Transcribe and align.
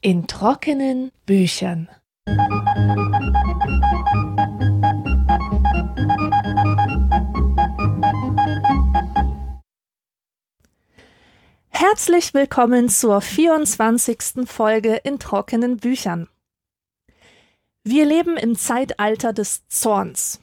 In 0.00 0.26
trockenen 0.26 1.12
Büchern. 1.26 1.88
Herzlich 11.70 12.34
willkommen 12.34 12.88
zur 12.88 13.20
24. 13.20 14.46
Folge 14.46 14.96
in 15.04 15.18
trockenen 15.18 15.78
Büchern. 15.78 16.28
Wir 17.84 18.04
leben 18.04 18.36
im 18.36 18.56
Zeitalter 18.56 19.32
des 19.32 19.66
Zorns. 19.68 20.41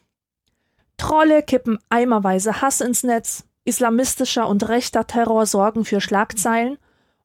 Trolle 1.00 1.42
kippen 1.42 1.80
eimerweise 1.90 2.62
Hass 2.62 2.82
ins 2.82 3.04
Netz, 3.04 3.46
islamistischer 3.64 4.48
und 4.48 4.70
rechter 4.70 5.08
Terror 5.08 5.48
sorgen 5.48 5.86
für 5.86 6.02
Schlagzeilen 6.02 6.78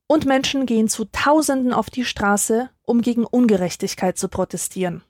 und 0.07 0.25
Menschen 0.25 0.65
gehen 0.65 0.89
zu 0.89 1.05
Tausenden 1.07 1.73
auf 1.73 1.91
die 1.91 2.05
Straße, 2.05 2.71
um 2.83 3.03
gegen 3.03 3.25
Ungerechtigkeit 3.25 4.17
zu 4.17 4.29
protestieren. 4.29 5.03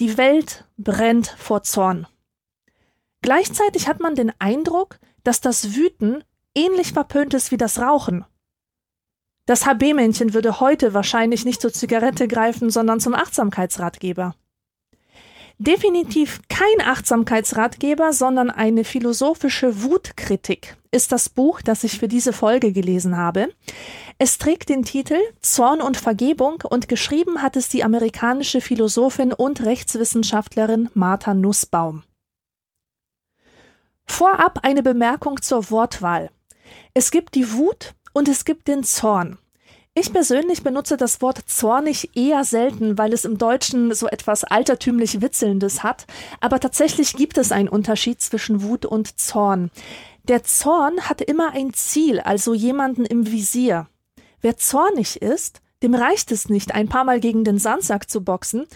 Die 0.00 0.18
Welt 0.18 0.64
brennt 0.76 1.28
vor 1.38 1.62
Zorn. 1.62 2.06
Gleichzeitig 3.22 3.88
hat 3.88 4.00
man 4.00 4.14
den 4.14 4.32
Eindruck, 4.38 4.98
dass 5.24 5.40
das 5.40 5.74
Wüten 5.74 6.22
ähnlich 6.54 6.92
verpönt 6.92 7.34
ist 7.34 7.50
wie 7.50 7.56
das 7.56 7.78
Rauchen. 7.78 8.24
Das 9.46 9.64
HB-Männchen 9.64 10.34
würde 10.34 10.60
heute 10.60 10.94
wahrscheinlich 10.94 11.44
nicht 11.44 11.60
zur 11.60 11.72
Zigarette 11.72 12.26
greifen, 12.26 12.70
sondern 12.70 13.00
zum 13.00 13.14
Achtsamkeitsratgeber. 13.14 14.34
Definitiv 15.58 16.42
kein 16.50 16.86
Achtsamkeitsratgeber, 16.86 18.12
sondern 18.12 18.50
eine 18.50 18.84
philosophische 18.84 19.82
Wutkritik 19.82 20.76
ist 20.90 21.12
das 21.12 21.30
Buch, 21.30 21.62
das 21.62 21.82
ich 21.82 21.98
für 21.98 22.08
diese 22.08 22.34
Folge 22.34 22.72
gelesen 22.72 23.16
habe. 23.16 23.48
Es 24.18 24.36
trägt 24.36 24.68
den 24.68 24.82
Titel 24.82 25.18
Zorn 25.40 25.80
und 25.80 25.96
Vergebung 25.96 26.62
und 26.68 26.88
geschrieben 26.88 27.40
hat 27.42 27.56
es 27.56 27.70
die 27.70 27.84
amerikanische 27.84 28.60
Philosophin 28.60 29.32
und 29.32 29.64
Rechtswissenschaftlerin 29.64 30.90
Martha 30.92 31.32
Nussbaum. 31.32 32.02
Vorab 34.06 34.60
eine 34.62 34.82
Bemerkung 34.82 35.40
zur 35.40 35.70
Wortwahl. 35.70 36.30
Es 36.92 37.10
gibt 37.10 37.34
die 37.34 37.52
Wut 37.52 37.94
und 38.12 38.28
es 38.28 38.44
gibt 38.44 38.68
den 38.68 38.84
Zorn. 38.84 39.38
Ich 39.98 40.12
persönlich 40.12 40.62
benutze 40.62 40.98
das 40.98 41.22
Wort 41.22 41.40
zornig 41.46 42.14
eher 42.14 42.44
selten, 42.44 42.98
weil 42.98 43.14
es 43.14 43.24
im 43.24 43.38
Deutschen 43.38 43.94
so 43.94 44.08
etwas 44.08 44.44
altertümlich 44.44 45.22
Witzelndes 45.22 45.82
hat, 45.82 46.06
aber 46.38 46.60
tatsächlich 46.60 47.14
gibt 47.14 47.38
es 47.38 47.50
einen 47.50 47.70
Unterschied 47.70 48.20
zwischen 48.20 48.62
Wut 48.62 48.84
und 48.84 49.18
Zorn. 49.18 49.70
Der 50.24 50.44
Zorn 50.44 51.00
hat 51.08 51.22
immer 51.22 51.52
ein 51.54 51.72
Ziel, 51.72 52.20
also 52.20 52.52
jemanden 52.52 53.06
im 53.06 53.32
Visier. 53.32 53.88
Wer 54.42 54.58
zornig 54.58 55.22
ist, 55.22 55.62
dem 55.82 55.94
reicht 55.94 56.30
es 56.30 56.50
nicht, 56.50 56.74
ein 56.74 56.90
paar 56.90 57.04
Mal 57.04 57.18
gegen 57.18 57.44
den 57.44 57.58
Sandsack 57.58 58.10
zu 58.10 58.22
boxen, 58.22 58.66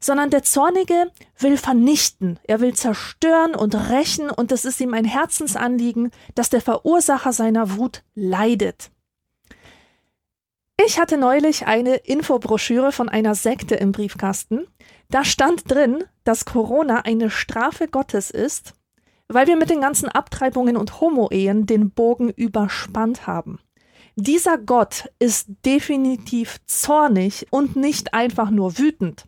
sondern 0.00 0.30
der 0.30 0.44
Zornige 0.44 1.12
will 1.38 1.58
vernichten, 1.58 2.40
er 2.44 2.60
will 2.60 2.72
zerstören 2.72 3.54
und 3.54 3.74
rächen, 3.74 4.30
und 4.30 4.50
es 4.50 4.64
ist 4.64 4.80
ihm 4.80 4.94
ein 4.94 5.04
Herzensanliegen, 5.04 6.10
dass 6.34 6.48
der 6.48 6.62
Verursacher 6.62 7.34
seiner 7.34 7.76
Wut 7.76 8.02
leidet. 8.14 8.90
Ich 10.86 10.98
hatte 10.98 11.18
neulich 11.18 11.66
eine 11.66 11.96
Infobroschüre 11.96 12.90
von 12.90 13.10
einer 13.10 13.34
Sekte 13.34 13.74
im 13.74 13.92
Briefkasten. 13.92 14.66
Da 15.10 15.24
stand 15.24 15.70
drin, 15.70 16.04
dass 16.24 16.46
Corona 16.46 17.02
eine 17.02 17.28
Strafe 17.28 17.86
Gottes 17.86 18.30
ist, 18.30 18.72
weil 19.28 19.46
wir 19.46 19.56
mit 19.56 19.68
den 19.68 19.82
ganzen 19.82 20.08
Abtreibungen 20.08 20.78
und 20.78 21.00
Homo-Ehen 21.00 21.66
den 21.66 21.90
Bogen 21.90 22.30
überspannt 22.30 23.26
haben. 23.26 23.58
Dieser 24.16 24.56
Gott 24.56 25.10
ist 25.18 25.48
definitiv 25.66 26.58
zornig 26.66 27.46
und 27.50 27.76
nicht 27.76 28.14
einfach 28.14 28.50
nur 28.50 28.78
wütend. 28.78 29.26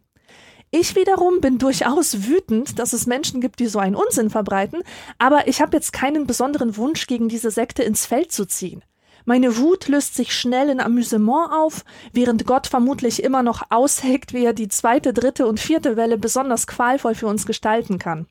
Ich 0.71 0.97
wiederum 0.97 1.43
bin 1.43 1.59
durchaus 1.59 2.26
wütend, 2.26 2.78
dass 2.78 2.94
es 2.94 3.06
Menschen 3.06 3.43
gibt, 3.43 3.60
die 3.60 3.66
so 3.66 3.78
einen 3.78 3.94
Unsinn 3.94 4.31
verbreiten, 4.31 4.82
aber 5.19 5.49
ich 5.49 5.60
habe 5.60 5.76
jetzt 5.76 5.93
keinen 5.93 6.26
besonderen 6.26 6.78
Wunsch, 6.78 7.06
gegen 7.06 7.28
diese 7.28 7.50
Sekte 7.50 7.82
ins 7.82 8.06
Feld 8.06 8.32
zu 8.32 8.47
ziehen. 8.47 8.82
Meine 9.25 9.56
Wut 9.59 9.88
löst 9.88 10.15
sich 10.15 10.34
schnell 10.34 10.69
in 10.69 10.81
Amüsement 10.81 11.53
auf, 11.53 11.84
während 12.12 12.47
Gott 12.47 12.66
vermutlich 12.66 13.22
immer 13.22 13.43
noch 13.43 13.62
ausheckt, 13.71 14.33
wie 14.33 14.44
er 14.44 14.53
die 14.53 14.69
zweite, 14.69 15.12
dritte 15.12 15.47
und 15.47 15.60
vierte 15.60 15.97
Welle 15.97 16.19
besonders 16.19 16.66
qualvoll 16.66 17.15
für 17.15 17.27
uns 17.27 17.47
gestalten 17.47 17.99
kann. 17.99 18.27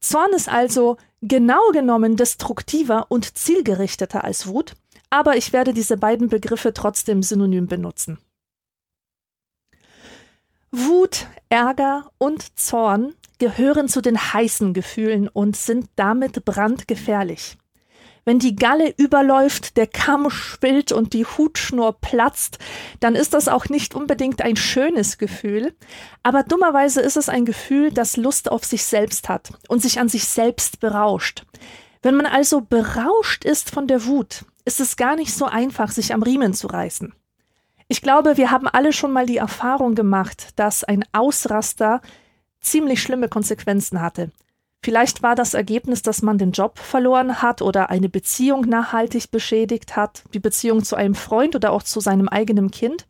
Zorn 0.00 0.32
ist 0.32 0.48
also 0.48 0.96
genau 1.22 1.70
genommen 1.72 2.16
destruktiver 2.16 3.06
und 3.08 3.36
zielgerichteter 3.36 4.24
als 4.24 4.46
Wut, 4.46 4.74
aber 5.10 5.36
ich 5.36 5.52
werde 5.52 5.72
diese 5.72 5.96
beiden 5.96 6.28
Begriffe 6.28 6.72
trotzdem 6.72 7.22
synonym 7.22 7.66
benutzen. 7.66 8.18
Wut, 10.70 11.26
Ärger 11.48 12.10
und 12.18 12.58
Zorn 12.58 13.14
gehören 13.38 13.88
zu 13.88 14.02
den 14.02 14.18
heißen 14.18 14.74
Gefühlen 14.74 15.28
und 15.28 15.56
sind 15.56 15.88
damit 15.96 16.44
brandgefährlich. 16.44 17.56
Wenn 18.28 18.40
die 18.40 18.56
Galle 18.56 18.92
überläuft, 18.96 19.76
der 19.76 19.86
Kamm 19.86 20.30
schwillt 20.30 20.90
und 20.90 21.12
die 21.12 21.24
Hutschnur 21.24 21.92
platzt, 22.00 22.58
dann 22.98 23.14
ist 23.14 23.34
das 23.34 23.46
auch 23.46 23.68
nicht 23.68 23.94
unbedingt 23.94 24.42
ein 24.42 24.56
schönes 24.56 25.16
Gefühl. 25.16 25.76
Aber 26.24 26.42
dummerweise 26.42 27.00
ist 27.00 27.16
es 27.16 27.28
ein 27.28 27.44
Gefühl, 27.44 27.92
das 27.92 28.16
Lust 28.16 28.50
auf 28.50 28.64
sich 28.64 28.84
selbst 28.84 29.28
hat 29.28 29.52
und 29.68 29.80
sich 29.80 30.00
an 30.00 30.08
sich 30.08 30.26
selbst 30.26 30.80
berauscht. 30.80 31.46
Wenn 32.02 32.16
man 32.16 32.26
also 32.26 32.62
berauscht 32.62 33.44
ist 33.44 33.70
von 33.70 33.86
der 33.86 34.06
Wut, 34.06 34.44
ist 34.64 34.80
es 34.80 34.96
gar 34.96 35.14
nicht 35.14 35.32
so 35.32 35.44
einfach, 35.44 35.92
sich 35.92 36.12
am 36.12 36.24
Riemen 36.24 36.52
zu 36.52 36.66
reißen. 36.66 37.14
Ich 37.86 38.02
glaube, 38.02 38.36
wir 38.36 38.50
haben 38.50 38.66
alle 38.66 38.92
schon 38.92 39.12
mal 39.12 39.26
die 39.26 39.36
Erfahrung 39.36 39.94
gemacht, 39.94 40.48
dass 40.56 40.82
ein 40.82 41.04
Ausraster 41.12 42.00
ziemlich 42.60 43.00
schlimme 43.00 43.28
Konsequenzen 43.28 44.02
hatte. 44.02 44.32
Vielleicht 44.82 45.22
war 45.22 45.34
das 45.34 45.54
Ergebnis, 45.54 46.02
dass 46.02 46.22
man 46.22 46.38
den 46.38 46.52
Job 46.52 46.78
verloren 46.78 47.42
hat 47.42 47.60
oder 47.60 47.90
eine 47.90 48.08
Beziehung 48.08 48.62
nachhaltig 48.62 49.30
beschädigt 49.30 49.96
hat, 49.96 50.22
die 50.32 50.38
Beziehung 50.38 50.84
zu 50.84 50.96
einem 50.96 51.14
Freund 51.14 51.56
oder 51.56 51.72
auch 51.72 51.82
zu 51.82 52.00
seinem 52.00 52.28
eigenen 52.28 52.70
Kind. 52.70 53.06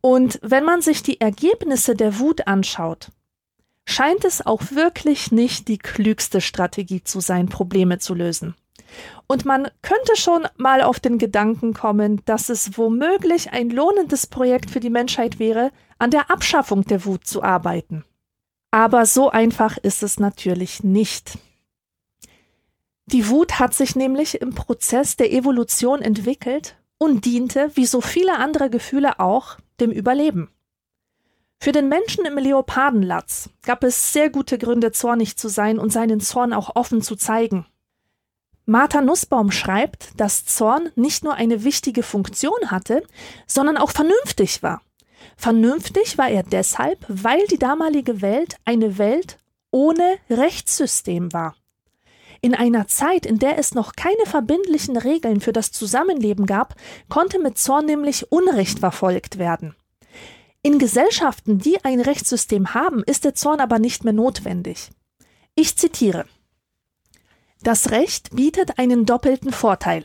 Und 0.00 0.38
wenn 0.42 0.64
man 0.64 0.80
sich 0.80 1.02
die 1.02 1.20
Ergebnisse 1.20 1.94
der 1.94 2.18
Wut 2.18 2.46
anschaut, 2.46 3.10
scheint 3.84 4.24
es 4.24 4.44
auch 4.44 4.62
wirklich 4.70 5.32
nicht 5.32 5.68
die 5.68 5.78
klügste 5.78 6.40
Strategie 6.40 7.02
zu 7.02 7.20
sein, 7.20 7.48
Probleme 7.48 7.98
zu 7.98 8.14
lösen. 8.14 8.54
Und 9.26 9.44
man 9.44 9.68
könnte 9.82 10.16
schon 10.16 10.46
mal 10.56 10.82
auf 10.82 11.00
den 11.00 11.18
Gedanken 11.18 11.74
kommen, 11.74 12.22
dass 12.24 12.48
es 12.48 12.78
womöglich 12.78 13.52
ein 13.52 13.70
lohnendes 13.70 14.26
Projekt 14.26 14.70
für 14.70 14.80
die 14.80 14.90
Menschheit 14.90 15.38
wäre, 15.38 15.72
an 15.98 16.10
der 16.10 16.30
Abschaffung 16.30 16.84
der 16.84 17.04
Wut 17.04 17.26
zu 17.26 17.42
arbeiten. 17.42 18.04
Aber 18.76 19.06
so 19.06 19.30
einfach 19.30 19.78
ist 19.78 20.02
es 20.02 20.20
natürlich 20.20 20.84
nicht. 20.84 21.38
Die 23.06 23.30
Wut 23.30 23.58
hat 23.58 23.72
sich 23.72 23.96
nämlich 23.96 24.42
im 24.42 24.54
Prozess 24.54 25.16
der 25.16 25.32
Evolution 25.32 26.02
entwickelt 26.02 26.76
und 26.98 27.24
diente, 27.24 27.70
wie 27.72 27.86
so 27.86 28.02
viele 28.02 28.36
andere 28.36 28.68
Gefühle 28.68 29.18
auch, 29.18 29.56
dem 29.80 29.90
Überleben. 29.90 30.50
Für 31.58 31.72
den 31.72 31.88
Menschen 31.88 32.26
im 32.26 32.36
Leopardenlatz 32.36 33.48
gab 33.64 33.82
es 33.82 34.12
sehr 34.12 34.28
gute 34.28 34.58
Gründe, 34.58 34.92
zornig 34.92 35.38
zu 35.38 35.48
sein 35.48 35.78
und 35.78 35.90
seinen 35.90 36.20
Zorn 36.20 36.52
auch 36.52 36.76
offen 36.76 37.00
zu 37.00 37.16
zeigen. 37.16 37.64
Martha 38.66 39.00
Nussbaum 39.00 39.52
schreibt, 39.52 40.20
dass 40.20 40.44
Zorn 40.44 40.90
nicht 40.96 41.24
nur 41.24 41.32
eine 41.32 41.64
wichtige 41.64 42.02
Funktion 42.02 42.70
hatte, 42.70 43.02
sondern 43.46 43.78
auch 43.78 43.92
vernünftig 43.92 44.62
war. 44.62 44.82
Vernünftig 45.36 46.18
war 46.18 46.28
er 46.28 46.42
deshalb, 46.42 47.04
weil 47.08 47.46
die 47.46 47.58
damalige 47.58 48.22
Welt 48.22 48.56
eine 48.64 48.98
Welt 48.98 49.38
ohne 49.70 50.16
Rechtssystem 50.30 51.32
war. 51.32 51.54
In 52.40 52.54
einer 52.54 52.86
Zeit, 52.86 53.26
in 53.26 53.38
der 53.38 53.58
es 53.58 53.74
noch 53.74 53.94
keine 53.94 54.24
verbindlichen 54.24 54.96
Regeln 54.96 55.40
für 55.40 55.52
das 55.52 55.72
Zusammenleben 55.72 56.46
gab, 56.46 56.74
konnte 57.08 57.38
mit 57.38 57.58
Zorn 57.58 57.86
nämlich 57.86 58.30
Unrecht 58.30 58.78
verfolgt 58.78 59.38
werden. 59.38 59.74
In 60.62 60.78
Gesellschaften, 60.78 61.58
die 61.58 61.84
ein 61.84 62.00
Rechtssystem 62.00 62.74
haben, 62.74 63.02
ist 63.04 63.24
der 63.24 63.34
Zorn 63.34 63.60
aber 63.60 63.78
nicht 63.78 64.04
mehr 64.04 64.12
notwendig. 64.12 64.90
Ich 65.54 65.76
zitiere 65.76 66.26
Das 67.62 67.90
Recht 67.90 68.34
bietet 68.34 68.78
einen 68.78 69.06
doppelten 69.06 69.52
Vorteil. 69.52 70.04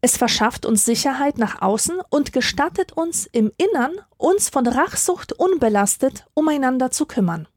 Es 0.00 0.16
verschafft 0.16 0.64
uns 0.64 0.84
Sicherheit 0.84 1.38
nach 1.38 1.60
außen 1.60 1.98
und 2.08 2.32
gestattet 2.32 2.92
uns 2.92 3.26
im 3.26 3.50
Innern, 3.56 3.92
uns 4.16 4.48
von 4.48 4.66
Rachsucht 4.66 5.32
unbelastet 5.32 6.24
umeinander 6.34 6.90
zu 6.90 7.06
kümmern. 7.06 7.48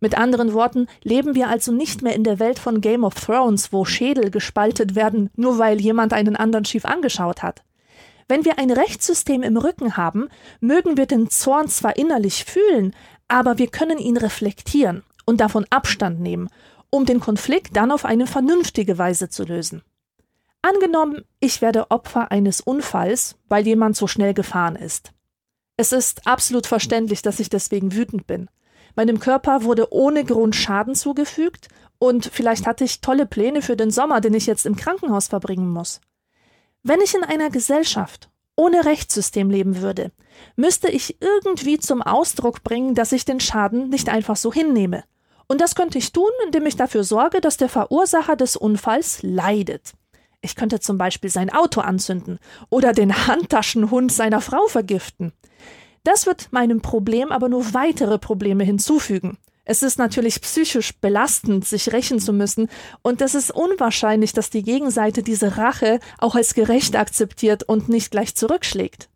Mit 0.00 0.16
anderen 0.16 0.54
Worten, 0.54 0.88
leben 1.02 1.34
wir 1.34 1.48
also 1.48 1.72
nicht 1.72 2.02
mehr 2.02 2.16
in 2.16 2.24
der 2.24 2.38
Welt 2.38 2.58
von 2.58 2.80
Game 2.80 3.04
of 3.04 3.14
Thrones, 3.14 3.72
wo 3.72 3.84
Schädel 3.84 4.30
gespaltet 4.30 4.94
werden, 4.94 5.30
nur 5.36 5.58
weil 5.58 5.80
jemand 5.80 6.12
einen 6.12 6.36
anderen 6.36 6.64
schief 6.64 6.84
angeschaut 6.84 7.42
hat. 7.42 7.62
Wenn 8.26 8.44
wir 8.44 8.58
ein 8.58 8.70
Rechtssystem 8.70 9.42
im 9.42 9.56
Rücken 9.56 9.96
haben, 9.96 10.28
mögen 10.60 10.96
wir 10.96 11.06
den 11.06 11.28
Zorn 11.30 11.68
zwar 11.68 11.96
innerlich 11.96 12.44
fühlen, 12.44 12.94
aber 13.28 13.58
wir 13.58 13.68
können 13.68 13.98
ihn 13.98 14.16
reflektieren 14.16 15.04
und 15.26 15.40
davon 15.40 15.66
Abstand 15.70 16.20
nehmen 16.20 16.48
um 16.90 17.06
den 17.06 17.20
Konflikt 17.20 17.76
dann 17.76 17.92
auf 17.92 18.04
eine 18.04 18.26
vernünftige 18.26 18.98
Weise 18.98 19.28
zu 19.28 19.44
lösen. 19.44 19.82
Angenommen, 20.62 21.24
ich 21.40 21.62
werde 21.62 21.90
Opfer 21.90 22.30
eines 22.30 22.60
Unfalls, 22.60 23.36
weil 23.48 23.66
jemand 23.66 23.96
so 23.96 24.06
schnell 24.06 24.34
gefahren 24.34 24.76
ist. 24.76 25.12
Es 25.76 25.92
ist 25.92 26.26
absolut 26.26 26.66
verständlich, 26.66 27.22
dass 27.22 27.40
ich 27.40 27.48
deswegen 27.48 27.94
wütend 27.94 28.26
bin. 28.26 28.50
Meinem 28.96 29.20
Körper 29.20 29.64
wurde 29.64 29.92
ohne 29.92 30.24
Grund 30.24 30.54
Schaden 30.54 30.94
zugefügt 30.94 31.68
und 31.98 32.26
vielleicht 32.26 32.66
hatte 32.66 32.84
ich 32.84 33.00
tolle 33.00 33.24
Pläne 33.24 33.62
für 33.62 33.76
den 33.76 33.90
Sommer, 33.90 34.20
den 34.20 34.34
ich 34.34 34.46
jetzt 34.46 34.66
im 34.66 34.76
Krankenhaus 34.76 35.28
verbringen 35.28 35.70
muss. 35.70 36.00
Wenn 36.82 37.00
ich 37.00 37.14
in 37.14 37.24
einer 37.24 37.50
Gesellschaft 37.50 38.28
ohne 38.56 38.84
Rechtssystem 38.84 39.48
leben 39.48 39.80
würde, 39.80 40.12
müsste 40.56 40.90
ich 40.90 41.22
irgendwie 41.22 41.78
zum 41.78 42.02
Ausdruck 42.02 42.62
bringen, 42.62 42.94
dass 42.94 43.12
ich 43.12 43.24
den 43.24 43.40
Schaden 43.40 43.88
nicht 43.88 44.10
einfach 44.10 44.36
so 44.36 44.52
hinnehme. 44.52 45.04
Und 45.46 45.60
das 45.62 45.74
könnte 45.74 45.98
ich 45.98 46.12
tun, 46.12 46.30
indem 46.44 46.66
ich 46.66 46.76
dafür 46.76 47.04
sorge, 47.04 47.40
dass 47.40 47.56
der 47.56 47.68
Verursacher 47.68 48.36
des 48.36 48.56
Unfalls 48.56 49.22
leidet. 49.22 49.94
Ich 50.42 50.56
könnte 50.56 50.80
zum 50.80 50.98
Beispiel 50.98 51.30
sein 51.30 51.50
Auto 51.50 51.80
anzünden 51.80 52.38
oder 52.70 52.92
den 52.92 53.26
Handtaschenhund 53.26 54.10
seiner 54.10 54.40
Frau 54.40 54.66
vergiften. 54.66 55.32
Das 56.04 56.26
wird 56.26 56.48
meinem 56.50 56.80
Problem 56.80 57.30
aber 57.30 57.48
nur 57.48 57.74
weitere 57.74 58.18
Probleme 58.18 58.64
hinzufügen. 58.64 59.36
Es 59.66 59.82
ist 59.82 59.98
natürlich 59.98 60.40
psychisch 60.40 60.94
belastend, 60.98 61.64
sich 61.66 61.92
rächen 61.92 62.18
zu 62.18 62.32
müssen, 62.32 62.68
und 63.02 63.20
es 63.20 63.34
ist 63.34 63.52
unwahrscheinlich, 63.52 64.32
dass 64.32 64.50
die 64.50 64.62
Gegenseite 64.62 65.22
diese 65.22 65.58
Rache 65.58 66.00
auch 66.18 66.34
als 66.34 66.54
gerecht 66.54 66.96
akzeptiert 66.96 67.62
und 67.64 67.88
nicht 67.88 68.10
gleich 68.10 68.34
zurückschlägt. 68.34 69.10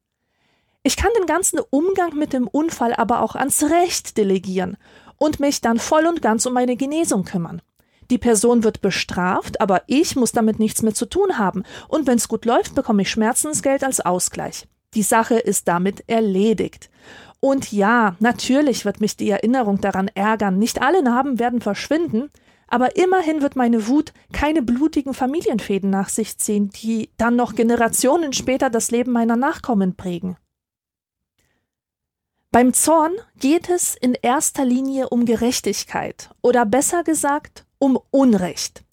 Ich 0.83 0.97
kann 0.97 1.11
den 1.19 1.27
ganzen 1.27 1.59
Umgang 1.71 2.15
mit 2.15 2.35
dem 2.35 2.47
Unfall 2.47 2.95
aber 2.95 3.23
auch 3.23 3.35
ans 3.35 3.65
Recht 3.65 4.19
delegieren 4.19 4.77
und 5.17 5.41
mich 5.41 5.63
dann 5.63 5.79
voll 5.79 6.07
und 6.07 6.21
ganz 6.21 6.45
um 6.45 6.53
meine 6.53 6.77
Genesung 6.77 7.25
kümmern. 7.25 7.63
Die 8.11 8.19
Person 8.19 8.65
wird 8.65 8.81
bestraft, 8.81 9.61
aber 9.61 9.83
ich 9.87 10.17
muss 10.17 10.33
damit 10.33 10.59
nichts 10.59 10.83
mehr 10.83 10.95
zu 10.95 11.07
tun 11.07 11.39
haben. 11.39 11.65
Und 11.89 12.07
wenn 12.07 12.17
es 12.17 12.29
gut 12.29 12.45
läuft, 12.45 12.75
bekomme 12.75 13.03
ich 13.03 13.11
Schmerzensgeld 13.11 13.85
als 13.85 14.01
Ausgleich. 14.01 14.67
Die 14.95 15.03
Sache 15.03 15.37
ist 15.37 15.69
damit 15.69 16.09
erledigt. 16.09 16.91
Und 17.41 17.73
ja, 17.73 18.17
natürlich 18.21 18.85
wird 18.85 19.01
mich 19.01 19.17
die 19.17 19.29
Erinnerung 19.29 19.81
daran 19.81 20.09
ärgern. 20.09 20.59
Nicht 20.59 20.81
alle 20.81 21.03
Narben 21.03 21.39
werden 21.39 21.61
verschwinden, 21.61 22.31
aber 22.69 22.97
immerhin 22.97 23.43
wird 23.43 23.57
meine 23.57 23.87
Wut 23.87 24.13
keine 24.33 24.63
blutigen 24.63 25.15
Familienfäden 25.15 25.91
nach 25.91 26.09
sich 26.09 26.39
ziehen, 26.39 26.71
die 26.71 27.11
dann 27.17 27.37
noch 27.37 27.55
Generationen 27.55 28.33
später 28.33 28.71
das 28.71 28.91
Leben 28.91 29.13
meiner 29.13 29.37
Nachkommen 29.37 29.97
prägen. 29.97 30.37
Beim 32.51 32.73
Zorn 32.73 33.13
geht 33.41 33.69
es 33.69 33.97
in 33.97 34.15
erster 34.15 34.65
Linie 34.65 35.09
um 35.09 35.25
Gerechtigkeit 35.25 36.31
oder 36.41 36.65
besser 36.65 37.03
gesagt 37.03 37.64
um 37.79 37.99
Unrecht. 38.11 38.85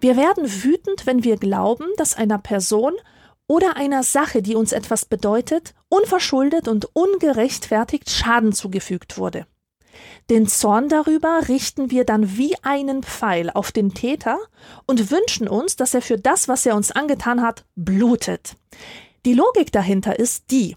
Wir 0.00 0.16
werden 0.16 0.44
wütend, 0.64 1.06
wenn 1.06 1.24
wir 1.24 1.36
glauben, 1.36 1.86
dass 1.96 2.16
einer 2.16 2.38
Person 2.38 2.94
oder 3.46 3.76
einer 3.76 4.02
Sache, 4.02 4.42
die 4.42 4.54
uns 4.54 4.72
etwas 4.72 5.04
bedeutet, 5.04 5.74
unverschuldet 5.88 6.68
und 6.68 6.88
ungerechtfertigt 6.94 8.10
Schaden 8.10 8.52
zugefügt 8.52 9.18
wurde. 9.18 9.46
Den 10.30 10.46
Zorn 10.46 10.88
darüber 10.88 11.48
richten 11.48 11.90
wir 11.90 12.04
dann 12.04 12.36
wie 12.36 12.56
einen 12.62 13.02
Pfeil 13.02 13.50
auf 13.50 13.72
den 13.72 13.92
Täter 13.92 14.38
und 14.86 15.10
wünschen 15.10 15.48
uns, 15.48 15.76
dass 15.76 15.94
er 15.94 16.02
für 16.02 16.18
das, 16.18 16.48
was 16.48 16.64
er 16.64 16.76
uns 16.76 16.90
angetan 16.90 17.42
hat, 17.42 17.64
blutet. 17.74 18.56
Die 19.24 19.34
Logik 19.34 19.70
dahinter 19.72 20.18
ist 20.18 20.50
die, 20.50 20.76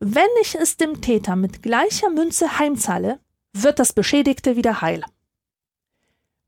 wenn 0.00 0.28
ich 0.42 0.54
es 0.54 0.76
dem 0.76 1.00
Täter 1.00 1.36
mit 1.36 1.62
gleicher 1.62 2.10
Münze 2.10 2.58
heimzahle, 2.58 3.18
wird 3.52 3.78
das 3.78 3.92
Beschädigte 3.92 4.56
wieder 4.56 4.80
heil. 4.80 5.04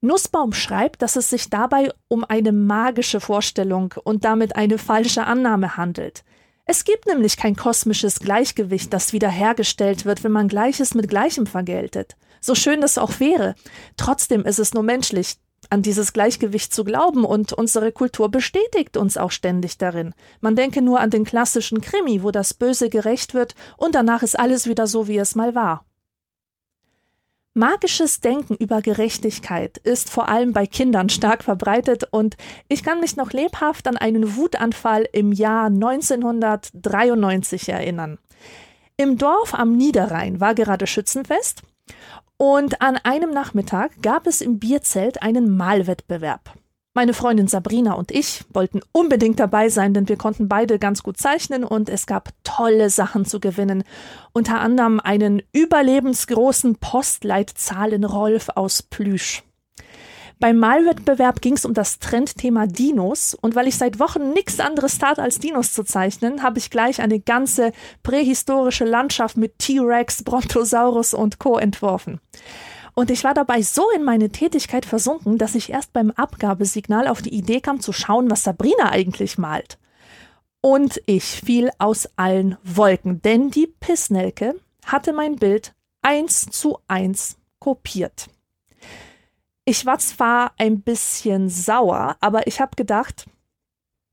Nussbaum 0.01 0.53
schreibt, 0.53 1.03
dass 1.03 1.17
es 1.17 1.29
sich 1.29 1.51
dabei 1.51 1.93
um 2.09 2.25
eine 2.25 2.53
magische 2.53 3.21
Vorstellung 3.21 3.95
und 4.05 4.25
damit 4.25 4.57
eine 4.57 4.79
falsche 4.79 5.25
Annahme 5.25 5.77
handelt. 5.77 6.25
Es 6.65 6.85
gibt 6.85 7.07
nämlich 7.07 7.37
kein 7.37 7.57
kosmisches 7.57 8.21
Gleichgewicht, 8.21 8.93
das 8.93 9.13
wiederhergestellt 9.13 10.05
wird, 10.05 10.23
wenn 10.25 10.33
man 10.33 10.49
Gleiches 10.49 10.95
mit 10.95 11.09
Gleichem 11.09 11.47
vergeltet. 11.47 12.17
So 12.41 12.55
schön 12.55 12.81
das 12.81 12.97
auch 12.97 13.21
wäre. 13.21 13.55
Trotzdem 13.97 14.45
ist 14.45 14.59
es 14.59 14.73
nur 14.73 14.85
menschlich, 14.85 15.37
an 15.69 15.83
dieses 15.83 16.13
Gleichgewicht 16.13 16.73
zu 16.73 16.85
glauben 16.85 17.25
und 17.25 17.53
unsere 17.53 17.93
Kultur 17.93 18.31
bestätigt 18.31 18.97
uns 18.97 19.17
auch 19.17 19.31
ständig 19.31 19.79
darin. 19.79 20.15
Man 20.41 20.57
denke 20.57 20.81
nur 20.81 21.01
an 21.01 21.11
den 21.11 21.25
klassischen 21.25 21.81
Krimi, 21.81 22.23
wo 22.23 22.31
das 22.31 22.55
Böse 22.55 22.89
gerecht 22.89 23.35
wird 23.35 23.55
und 23.77 23.95
danach 23.95 24.23
ist 24.23 24.39
alles 24.39 24.67
wieder 24.67 24.87
so, 24.87 25.07
wie 25.09 25.19
es 25.19 25.35
mal 25.35 25.55
war. 25.55 25.85
Magisches 27.55 28.21
Denken 28.21 28.55
über 28.55 28.81
Gerechtigkeit 28.81 29.77
ist 29.79 30.09
vor 30.09 30.29
allem 30.29 30.53
bei 30.53 30.69
Kindern 30.69 31.09
stark 31.09 31.43
verbreitet 31.43 32.05
und 32.13 32.37
ich 32.69 32.85
kann 32.85 33.01
mich 33.01 33.17
noch 33.17 33.33
lebhaft 33.33 33.89
an 33.89 33.97
einen 33.97 34.37
Wutanfall 34.37 35.09
im 35.13 35.33
Jahr 35.33 35.67
1993 35.67 37.71
erinnern. 37.71 38.19
Im 38.97 39.19
Dorf 39.19 39.55
am 39.55 39.77
Niederrhein 39.77 40.41
war 40.41 40.55
gerade 40.55 40.87
Schützenfest 40.87 41.63
und 42.37 42.81
an 42.83 42.99
einem 42.99 43.33
Nachmittag 43.33 44.01
gab 44.01 44.29
es 44.29 44.43
im 44.43 44.61
Bierzelt 44.61 45.21
einen 45.21 45.57
Malwettbewerb. 45.57 46.55
Meine 46.93 47.15
Freundin 47.15 47.47
Sabrina 47.47 47.93
und 47.93 48.11
ich 48.11 48.43
wollten 48.53 48.81
unbedingt 48.91 49.39
dabei 49.39 49.69
sein, 49.69 49.95
denn 49.95 50.09
wir 50.09 50.17
konnten 50.17 50.49
beide 50.49 50.81
ganz 50.81 51.05
gut 51.05 51.19
zeichnen 51.19 51.63
und 51.63 51.89
es 51.89 52.05
gab 52.05 52.31
tolle 52.43 52.91
Sachen 52.91 53.25
zu 53.25 53.39
gewinnen. 53.39 53.85
Unter 54.33 54.61
anderem 54.61 54.99
einen 54.99 55.41
überlebensgroßen 55.53 56.79
Postleitzahlen-Rolf 56.79 58.49
aus 58.57 58.83
Plüsch. 58.83 59.45
Beim 60.41 60.57
Malwettbewerb 60.57 61.41
ging 61.43 61.55
es 61.55 61.65
um 61.65 61.75
das 61.75 62.01
Trendthema 62.01 62.67
Dinos 62.67 63.35
und 63.35 63.55
weil 63.55 63.69
ich 63.69 63.77
seit 63.77 64.01
Wochen 64.01 64.33
nichts 64.33 64.59
anderes 64.59 64.99
tat, 64.99 65.21
als 65.21 65.39
Dinos 65.39 65.73
zu 65.73 65.85
zeichnen, 65.85 66.43
habe 66.43 66.59
ich 66.59 66.71
gleich 66.71 67.01
eine 67.01 67.21
ganze 67.21 67.71
prähistorische 68.03 68.85
Landschaft 68.85 69.37
mit 69.37 69.61
T-Rex, 69.61 70.25
Brontosaurus 70.25 71.15
und 71.15 71.39
Co. 71.39 71.57
entworfen. 71.57 72.21
Und 72.95 73.11
ich 73.11 73.25
war 73.25 73.35
dabei 73.35 73.63
so 73.63 73.91
in 73.91 74.05
meine 74.05 74.31
Tätigkeit 74.31 74.85
versunken, 74.85 75.39
dass 75.39 75.55
ich 75.55 75.71
erst 75.71 75.93
beim 75.93 76.11
Abgabesignal 76.11 77.09
auf 77.09 77.23
die 77.23 77.35
Idee 77.35 77.61
kam 77.61 77.81
zu 77.81 77.93
schauen, 77.93 78.31
was 78.31 78.43
Sabrina 78.43 78.91
eigentlich 78.91 79.39
malt. 79.39 79.79
Und 80.61 81.01
ich 81.07 81.25
fiel 81.25 81.71
aus 81.79 82.09
allen 82.17 82.57
Wolken, 82.63 83.23
denn 83.23 83.51
die 83.51 83.67
Pissnelke 83.67 84.57
hatte 84.85 85.13
mein 85.13 85.37
Bild 85.37 85.75
eins 86.03 86.47
zu 86.51 86.79
eins 86.89 87.37
kopiert. 87.59 88.29
Ich 89.65 89.87
war 89.87 89.99
zwar 89.99 90.53
ein 90.59 90.81
bisschen 90.81 91.49
sauer, 91.49 92.17
aber 92.21 92.47
ich 92.47 92.61
habe 92.61 92.77
gedacht, 92.77 93.27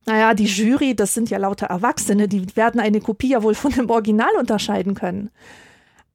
naja, 0.06 0.34
die 0.34 0.46
Jury, 0.46 0.96
das 0.96 1.14
sind 1.14 1.30
ja 1.30 1.38
lauter 1.38 1.68
Erwachsene, 1.68 2.28
die 2.30 2.56
werden 2.56 2.80
eine 2.80 3.02
Kopie 3.02 3.30
ja 3.30 3.44
wohl 3.44 3.56
von 3.56 3.72
dem 3.72 3.90
Original 3.90 4.36
unterscheiden 4.40 4.94
können. 4.94 5.32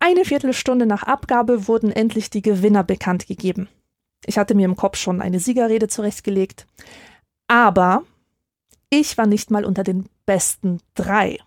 Eine 0.04 0.24
Viertelstunde 0.24 0.84
nach 0.84 1.04
Abgabe 1.04 1.68
wurden 1.68 1.92
endlich 1.92 2.28
die 2.28 2.42
Gewinner 2.42 2.82
bekannt 2.82 3.28
gegeben. 3.28 3.68
Ich 4.26 4.36
hatte 4.36 4.56
mir 4.56 4.64
im 4.64 4.74
Kopf 4.74 4.96
schon 4.96 5.22
eine 5.22 5.38
Siegerrede 5.38 5.86
zurechtgelegt. 5.86 6.66
Aber 7.46 8.02
ich 8.90 9.16
war 9.16 9.26
nicht 9.26 9.52
mal 9.52 9.64
unter 9.64 9.84
den 9.84 10.08
besten 10.26 10.80
drei. 10.96 11.38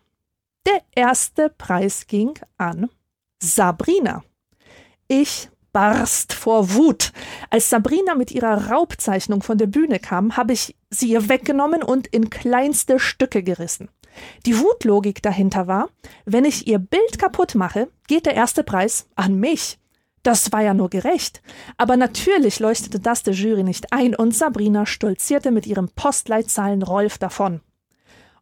Der 0.65 0.81
erste 0.95 1.49
Preis 1.49 2.07
ging 2.07 2.39
an 2.57 2.89
Sabrina. 3.43 4.23
Ich 5.09 5.49
barst 5.73 6.31
vor 6.31 6.73
Wut. 6.73 7.11
Als 7.49 7.69
Sabrina 7.69 8.15
mit 8.15 8.31
ihrer 8.31 8.71
Raubzeichnung 8.71 9.43
von 9.43 9.57
der 9.57 9.67
Bühne 9.67 9.99
kam, 9.99 10.37
habe 10.37 10.53
ich 10.53 10.77
sie 10.89 11.09
ihr 11.09 11.27
weggenommen 11.27 11.83
und 11.83 12.07
in 12.07 12.29
kleinste 12.29 12.99
Stücke 12.99 13.43
gerissen. 13.43 13.89
Die 14.45 14.59
Wutlogik 14.59 15.21
dahinter 15.21 15.67
war, 15.67 15.89
wenn 16.25 16.45
ich 16.45 16.67
ihr 16.67 16.79
Bild 16.79 17.19
kaputt 17.19 17.55
mache, 17.55 17.89
geht 18.07 18.25
der 18.25 18.35
erste 18.35 18.63
Preis 18.63 19.07
an 19.15 19.35
mich. 19.39 19.79
Das 20.23 20.51
war 20.51 20.61
ja 20.61 20.73
nur 20.73 20.89
gerecht. 20.89 21.41
Aber 21.77 21.97
natürlich 21.97 22.59
leuchtete 22.59 22.99
das 22.99 23.21
der 23.21 23.33
Jury 23.33 23.63
nicht 23.63 23.93
ein 23.93 24.15
und 24.15 24.35
Sabrina 24.35 24.85
stolzierte 24.85 25.51
mit 25.51 25.67
ihrem 25.67 25.89
Postleitzahlen 25.89 26.81
Rolf 26.81 27.19
davon. 27.19 27.61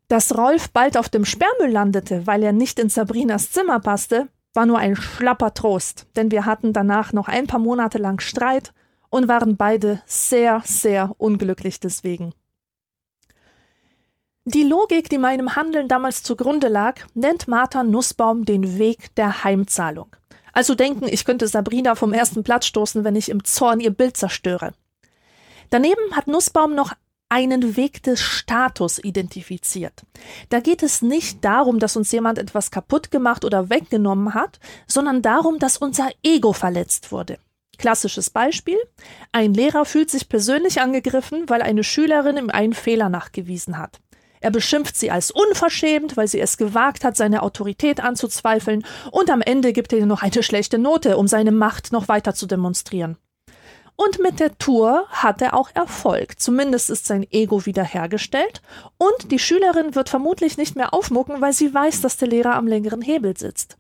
Dass 0.07 0.37
Rolf 0.37 0.69
bald 0.71 0.97
auf 0.97 1.09
dem 1.09 1.25
Sperrmüll 1.25 1.71
landete, 1.71 2.25
weil 2.25 2.43
er 2.43 2.53
nicht 2.53 2.79
in 2.79 2.89
Sabrinas 2.89 3.51
Zimmer 3.51 3.79
passte, 3.79 4.29
war 4.53 4.65
nur 4.65 4.77
ein 4.77 4.95
schlapper 4.95 5.53
Trost, 5.53 6.07
denn 6.15 6.31
wir 6.31 6.45
hatten 6.45 6.73
danach 6.73 7.11
noch 7.11 7.27
ein 7.27 7.47
paar 7.47 7.59
Monate 7.59 7.97
lang 7.97 8.21
Streit 8.21 8.73
und 9.09 9.27
waren 9.27 9.57
beide 9.57 10.01
sehr, 10.05 10.61
sehr 10.65 11.13
unglücklich 11.17 11.79
deswegen. 11.79 12.33
Die 14.45 14.63
Logik, 14.63 15.09
die 15.09 15.17
meinem 15.17 15.55
Handeln 15.55 15.87
damals 15.87 16.21
zugrunde 16.21 16.67
lag, 16.67 16.99
nennt 17.13 17.47
Martha 17.47 17.81
Nussbaum 17.81 18.43
den 18.43 18.77
Weg 18.77 19.15
der 19.15 19.45
Heimzahlung. 19.45 20.13
Also 20.51 20.75
denken, 20.75 21.07
ich 21.07 21.23
könnte 21.23 21.47
Sabrina 21.47 21.95
vom 21.95 22.11
ersten 22.11 22.43
Platz 22.43 22.65
stoßen, 22.65 23.05
wenn 23.05 23.15
ich 23.15 23.29
im 23.29 23.45
Zorn 23.45 23.79
ihr 23.79 23.91
Bild 23.91 24.17
zerstöre. 24.17 24.73
Daneben 25.69 26.11
hat 26.11 26.27
Nussbaum 26.27 26.75
noch 26.75 26.91
einen 27.29 27.77
Weg 27.77 28.03
des 28.03 28.19
Status 28.19 28.99
identifiziert. 28.99 30.03
Da 30.49 30.59
geht 30.59 30.83
es 30.83 31.01
nicht 31.01 31.43
darum, 31.45 31.79
dass 31.79 31.95
uns 31.95 32.11
jemand 32.11 32.37
etwas 32.37 32.69
kaputt 32.69 33.11
gemacht 33.11 33.45
oder 33.45 33.69
weggenommen 33.69 34.33
hat, 34.33 34.59
sondern 34.87 35.21
darum, 35.21 35.57
dass 35.57 35.77
unser 35.77 36.09
Ego 36.21 36.51
verletzt 36.51 37.13
wurde. 37.13 37.37
Klassisches 37.77 38.29
Beispiel. 38.29 38.77
Ein 39.31 39.53
Lehrer 39.53 39.85
fühlt 39.85 40.11
sich 40.11 40.27
persönlich 40.27 40.81
angegriffen, 40.81 41.49
weil 41.49 41.61
eine 41.61 41.85
Schülerin 41.85 42.35
ihm 42.35 42.49
einen 42.49 42.73
Fehler 42.73 43.07
nachgewiesen 43.07 43.77
hat. 43.77 44.01
Er 44.43 44.51
beschimpft 44.51 44.97
sie 44.97 45.09
als 45.09 45.31
unverschämt, 45.31 46.17
weil 46.17 46.27
sie 46.27 46.41
es 46.41 46.57
gewagt 46.57 47.05
hat, 47.05 47.15
seine 47.15 47.43
Autorität 47.43 48.01
anzuzweifeln, 48.01 48.85
und 49.09 49.29
am 49.29 49.39
Ende 49.41 49.71
gibt 49.71 49.93
er 49.93 49.99
ihr 49.99 50.05
noch 50.05 50.21
eine 50.21 50.43
schlechte 50.43 50.77
Note, 50.77 51.15
um 51.15 51.29
seine 51.29 51.53
Macht 51.53 51.93
noch 51.93 52.09
weiter 52.09 52.35
zu 52.35 52.45
demonstrieren. 52.45 53.15
Und 53.95 54.19
mit 54.19 54.41
der 54.41 54.57
Tour 54.57 55.05
hat 55.11 55.41
er 55.41 55.53
auch 55.53 55.69
Erfolg. 55.73 56.41
Zumindest 56.41 56.89
ist 56.89 57.05
sein 57.05 57.25
Ego 57.31 57.65
wiederhergestellt. 57.65 58.61
Und 58.97 59.31
die 59.31 59.39
Schülerin 59.39 59.95
wird 59.95 60.09
vermutlich 60.09 60.57
nicht 60.57 60.75
mehr 60.75 60.93
aufmucken, 60.93 61.39
weil 61.39 61.53
sie 61.53 61.73
weiß, 61.73 62.01
dass 62.01 62.17
der 62.17 62.27
Lehrer 62.27 62.55
am 62.55 62.67
längeren 62.67 63.01
Hebel 63.01 63.37
sitzt. 63.37 63.77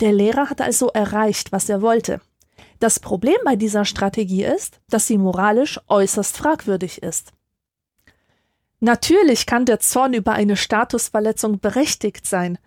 Der 0.00 0.12
Lehrer 0.12 0.48
hat 0.48 0.62
also 0.62 0.88
erreicht, 0.88 1.52
was 1.52 1.68
er 1.68 1.82
wollte. 1.82 2.22
Das 2.78 2.98
Problem 2.98 3.36
bei 3.44 3.56
dieser 3.56 3.84
Strategie 3.84 4.44
ist, 4.44 4.80
dass 4.88 5.06
sie 5.06 5.18
moralisch 5.18 5.78
äußerst 5.88 6.34
fragwürdig 6.34 7.02
ist. 7.02 7.32
Natürlich 8.84 9.46
kann 9.46 9.64
der 9.64 9.78
Zorn 9.78 10.12
über 10.12 10.32
eine 10.32 10.56
Statusverletzung 10.56 11.60
berechtigt 11.60 12.26
sein, 12.26 12.58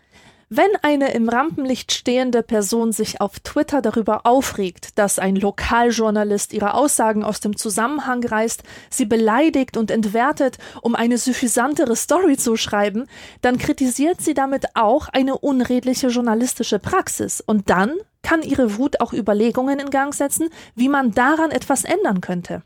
wenn 0.48 0.69
eine 0.81 1.12
im 1.12 1.27
Rampenlicht 1.27 1.91
stehende 1.91 2.41
Person 2.41 2.93
sich 2.93 3.19
auf 3.19 3.41
Twitter 3.41 3.81
darüber 3.81 4.25
aufregt, 4.25 4.98
dass 4.98 5.19
ein 5.19 5.36
Lokaljournalist 5.36 6.53
ihre 6.53 6.74
Aussagen 6.74 7.25
aus 7.25 7.41
dem 7.41 7.57
Zusammenhang 7.57 8.24
reißt, 8.24 8.63
sie 8.89 9.03
beleidigt 9.03 9.75
und 9.75 9.91
entwertet, 9.91 10.57
um 10.81 10.95
eine 10.95 11.17
suffisantere 11.17 11.98
Story 11.98 12.38
zu 12.38 12.55
schreiben, 12.55 13.07
dann 13.41 13.57
kritisiert 13.57 14.22
sie 14.22 14.34
damit 14.34 14.67
auch 14.74 15.10
eine 15.10 15.38
unredliche 15.38 16.07
journalistische 16.07 16.79
Praxis 16.79 17.41
und 17.41 17.69
dann 17.69 17.91
kann 18.24 18.41
ihre 18.41 18.77
Wut 18.77 19.01
auch 19.01 19.12
Überlegungen 19.12 19.79
in 19.79 19.89
Gang 19.89 20.15
setzen, 20.15 20.48
wie 20.75 20.88
man 20.88 21.12
daran 21.12 21.51
etwas 21.51 21.84
ändern 21.84 22.22
könnte. 22.22 22.63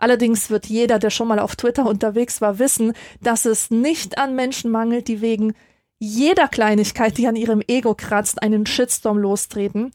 Allerdings 0.00 0.50
wird 0.50 0.66
jeder, 0.66 0.98
der 0.98 1.10
schon 1.10 1.28
mal 1.28 1.38
auf 1.38 1.54
Twitter 1.54 1.86
unterwegs 1.86 2.40
war, 2.40 2.58
wissen, 2.58 2.94
dass 3.22 3.44
es 3.44 3.70
nicht 3.70 4.18
an 4.18 4.34
Menschen 4.34 4.70
mangelt, 4.70 5.06
die 5.06 5.20
wegen 5.20 5.54
jeder 6.00 6.48
Kleinigkeit, 6.48 7.16
die 7.18 7.28
an 7.28 7.36
ihrem 7.36 7.62
Ego 7.68 7.94
kratzt, 7.94 8.42
einen 8.42 8.66
Shitstorm 8.66 9.18
lostreten 9.18 9.92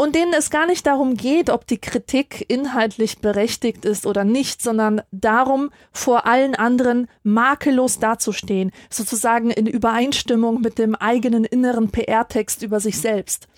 und 0.00 0.14
denen 0.14 0.32
es 0.32 0.50
gar 0.50 0.66
nicht 0.66 0.86
darum 0.86 1.16
geht, 1.16 1.50
ob 1.50 1.66
die 1.66 1.80
Kritik 1.80 2.44
inhaltlich 2.48 3.18
berechtigt 3.18 3.84
ist 3.84 4.06
oder 4.06 4.22
nicht, 4.22 4.62
sondern 4.62 5.02
darum, 5.10 5.70
vor 5.90 6.24
allen 6.24 6.54
anderen 6.54 7.08
makellos 7.24 7.98
dazustehen, 7.98 8.70
sozusagen 8.90 9.50
in 9.50 9.66
Übereinstimmung 9.66 10.60
mit 10.60 10.78
dem 10.78 10.94
eigenen 10.94 11.44
inneren 11.44 11.90
PR-Text 11.90 12.62
über 12.62 12.78
sich 12.78 13.00
selbst. 13.00 13.48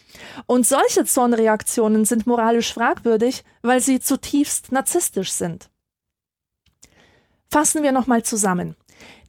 Und 0.46 0.66
solche 0.66 1.04
Zornreaktionen 1.04 2.06
sind 2.06 2.26
moralisch 2.26 2.72
fragwürdig, 2.72 3.44
weil 3.60 3.80
sie 3.80 4.00
zutiefst 4.00 4.72
narzisstisch 4.72 5.32
sind. 5.32 5.69
Fassen 7.52 7.82
wir 7.82 7.90
nochmal 7.90 8.22
zusammen. 8.22 8.76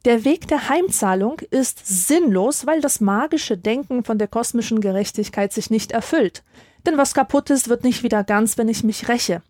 Der 0.04 0.24
Weg 0.24 0.46
der 0.46 0.68
Heimzahlung 0.68 1.40
ist 1.50 1.80
sinnlos, 1.84 2.66
weil 2.66 2.80
das 2.80 3.00
magische 3.00 3.58
Denken 3.58 4.04
von 4.04 4.18
der 4.18 4.28
kosmischen 4.28 4.80
Gerechtigkeit 4.80 5.52
sich 5.52 5.70
nicht 5.70 5.90
erfüllt. 5.90 6.44
Denn 6.86 6.98
was 6.98 7.14
kaputt 7.14 7.50
ist, 7.50 7.68
wird 7.68 7.84
nicht 7.84 8.02
wieder 8.02 8.22
ganz, 8.22 8.58
wenn 8.58 8.68
ich 8.68 8.84
mich 8.84 9.08
räche. 9.08 9.42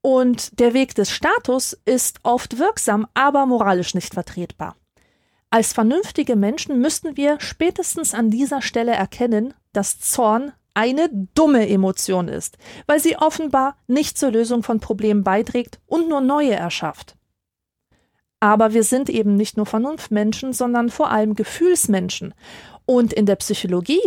Und 0.00 0.58
der 0.58 0.74
Weg 0.74 0.96
des 0.96 1.12
Status 1.12 1.78
ist 1.84 2.18
oft 2.24 2.58
wirksam, 2.58 3.06
aber 3.14 3.46
moralisch 3.46 3.94
nicht 3.94 4.14
vertretbar. 4.14 4.76
Als 5.50 5.72
vernünftige 5.72 6.34
Menschen 6.34 6.80
müssten 6.80 7.16
wir 7.16 7.38
spätestens 7.40 8.14
an 8.14 8.30
dieser 8.30 8.62
Stelle 8.62 8.92
erkennen, 8.92 9.54
dass 9.72 10.00
Zorn 10.00 10.52
eine 10.74 11.08
dumme 11.34 11.68
Emotion 11.68 12.26
ist, 12.26 12.56
weil 12.86 12.98
sie 12.98 13.16
offenbar 13.16 13.76
nicht 13.86 14.18
zur 14.18 14.32
Lösung 14.32 14.62
von 14.62 14.80
Problemen 14.80 15.22
beiträgt 15.22 15.78
und 15.86 16.08
nur 16.08 16.20
neue 16.20 16.54
erschafft. 16.54 17.16
Aber 18.42 18.74
wir 18.74 18.82
sind 18.82 19.08
eben 19.08 19.36
nicht 19.36 19.56
nur 19.56 19.66
Vernunftmenschen, 19.66 20.52
sondern 20.52 20.90
vor 20.90 21.12
allem 21.12 21.36
Gefühlsmenschen. 21.36 22.34
Und 22.86 23.12
in 23.12 23.24
der 23.24 23.36
Psychologie 23.36 24.02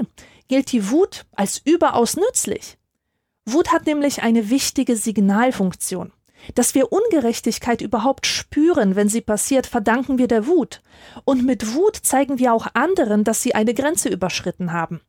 gilt 0.50 0.74
die 0.74 0.92
Wut 0.92 1.26
als 1.38 1.62
überaus 1.64 2.18
nützlich. 2.18 2.78
Wut 3.46 3.72
hat 3.72 3.86
nämlich 3.86 4.24
eine 4.24 4.50
wichtige 4.50 4.98
Signalfunktion. 4.98 6.12
Dass 6.54 6.76
wir 6.76 6.92
Ungerechtigkeit 6.92 7.80
überhaupt 7.80 8.28
spüren, 8.28 8.98
wenn 8.98 9.08
sie 9.08 9.22
passiert, 9.22 9.68
verdanken 9.68 10.18
wir 10.18 10.28
der 10.28 10.48
Wut. 10.48 10.82
Und 11.24 11.46
mit 11.46 11.74
Wut 11.74 11.96
zeigen 11.96 12.38
wir 12.38 12.54
auch 12.54 12.68
anderen, 12.74 13.24
dass 13.24 13.42
sie 13.42 13.56
eine 13.56 13.74
Grenze 13.74 14.10
überschritten 14.10 14.74
haben. 14.74 15.00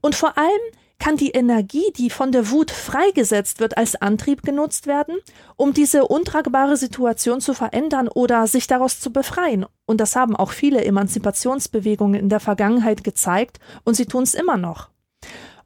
Und 0.00 0.14
vor 0.14 0.38
allem 0.38 0.60
kann 0.98 1.16
die 1.16 1.30
Energie, 1.30 1.92
die 1.96 2.10
von 2.10 2.32
der 2.32 2.50
Wut 2.50 2.70
freigesetzt 2.70 3.60
wird, 3.60 3.76
als 3.76 3.96
Antrieb 3.96 4.42
genutzt 4.42 4.86
werden, 4.86 5.16
um 5.56 5.72
diese 5.72 6.06
untragbare 6.06 6.76
Situation 6.76 7.40
zu 7.40 7.54
verändern 7.54 8.08
oder 8.08 8.46
sich 8.46 8.66
daraus 8.66 9.00
zu 9.00 9.12
befreien. 9.12 9.66
Und 9.86 10.00
das 10.00 10.16
haben 10.16 10.34
auch 10.36 10.50
viele 10.50 10.84
Emanzipationsbewegungen 10.84 12.20
in 12.20 12.28
der 12.28 12.40
Vergangenheit 12.40 13.04
gezeigt 13.04 13.60
und 13.84 13.94
sie 13.94 14.06
tun 14.06 14.24
es 14.24 14.34
immer 14.34 14.56
noch. 14.56 14.90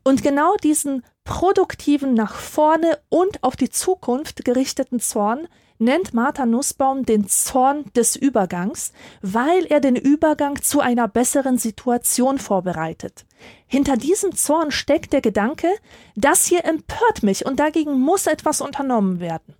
Und 0.04 0.22
genau 0.22 0.56
diesen 0.56 1.02
produktiven, 1.24 2.14
nach 2.14 2.34
vorne 2.34 2.98
und 3.08 3.42
auf 3.42 3.56
die 3.56 3.70
Zukunft 3.70 4.44
gerichteten 4.44 5.00
Zorn 5.00 5.46
nennt 5.78 6.14
Martha 6.14 6.46
Nussbaum 6.46 7.04
den 7.04 7.28
Zorn 7.28 7.84
des 7.94 8.16
Übergangs, 8.16 8.92
weil 9.20 9.64
er 9.66 9.80
den 9.80 9.96
Übergang 9.96 10.60
zu 10.62 10.80
einer 10.80 11.08
besseren 11.08 11.58
Situation 11.58 12.38
vorbereitet. 12.38 13.24
Hinter 13.66 13.96
diesem 13.96 14.34
Zorn 14.34 14.70
steckt 14.70 15.12
der 15.12 15.20
Gedanke, 15.20 15.68
das 16.14 16.46
hier 16.46 16.64
empört 16.64 17.22
mich 17.22 17.46
und 17.46 17.58
dagegen 17.58 17.98
muss 17.98 18.26
etwas 18.26 18.60
unternommen 18.60 19.20
werden. 19.20 19.54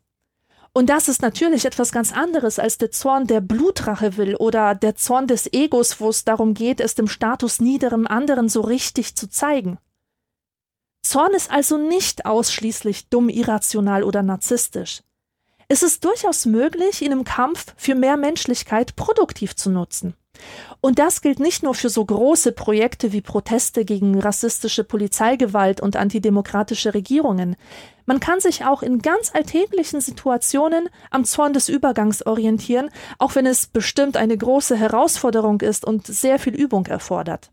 Und 0.75 0.89
das 0.89 1.09
ist 1.09 1.21
natürlich 1.21 1.67
etwas 1.67 1.93
ganz 1.93 2.13
anderes 2.13 2.59
als 2.59 2.79
der 2.79 2.91
Zorn, 2.91 3.27
der 3.27 3.43
Blutrache 3.43 4.17
will 4.17 4.37
oder 4.37 4.75
der 4.75 4.97
Zorn 4.97 5.27
des 5.27 5.53
Egos, 5.53 6.01
wo 6.01 6.09
es 6.09 6.25
darum 6.25 6.55
geht, 6.55 6.81
es 6.81 6.95
dem 6.95 7.09
Status 7.09 7.61
niederem 7.61 8.07
anderen 8.07 8.49
so 8.49 8.63
richtig 8.63 9.15
zu 9.15 9.29
zeigen. 9.29 9.79
Zorn 11.03 11.35
ist 11.35 11.51
also 11.51 11.77
nicht 11.77 12.25
ausschließlich 12.25 13.09
dumm, 13.09 13.29
irrational 13.29 14.03
oder 14.03 14.23
narzisstisch. 14.23 15.03
Es 15.69 15.83
ist 15.83 16.05
durchaus 16.05 16.47
möglich, 16.47 17.03
ihn 17.03 17.13
im 17.13 17.25
Kampf 17.25 17.75
für 17.77 17.95
mehr 17.95 18.17
Menschlichkeit 18.17 18.97
produktiv 18.97 19.57
zu 19.57 19.71
nutzen. 19.71 20.15
Und 20.81 20.99
das 20.99 21.21
gilt 21.21 21.39
nicht 21.39 21.63
nur 21.63 21.75
für 21.75 21.89
so 21.89 22.05
große 22.05 22.53
Projekte 22.53 23.13
wie 23.13 23.21
Proteste 23.21 23.85
gegen 23.85 24.19
rassistische 24.19 24.83
Polizeigewalt 24.83 25.81
und 25.81 25.97
antidemokratische 25.97 26.95
Regierungen. 26.95 27.57
Man 28.05 28.19
kann 28.19 28.41
sich 28.41 28.65
auch 28.65 28.83
in 28.83 29.01
ganz 29.01 29.33
alltäglichen 29.33 30.01
Situationen 30.01 30.89
am 31.11 31.25
Zorn 31.25 31.53
des 31.53 31.69
Übergangs 31.69 32.27
orientieren, 32.27 32.91
auch 33.19 33.37
wenn 33.37 33.47
es 33.47 33.69
bestimmt 33.69 34.17
eine 34.17 34.37
große 34.37 34.77
Herausforderung 34.77 35.61
ist 35.61 35.85
und 35.85 36.07
sehr 36.07 36.39
viel 36.39 36.55
Übung 36.55 36.87
erfordert. 36.87 37.53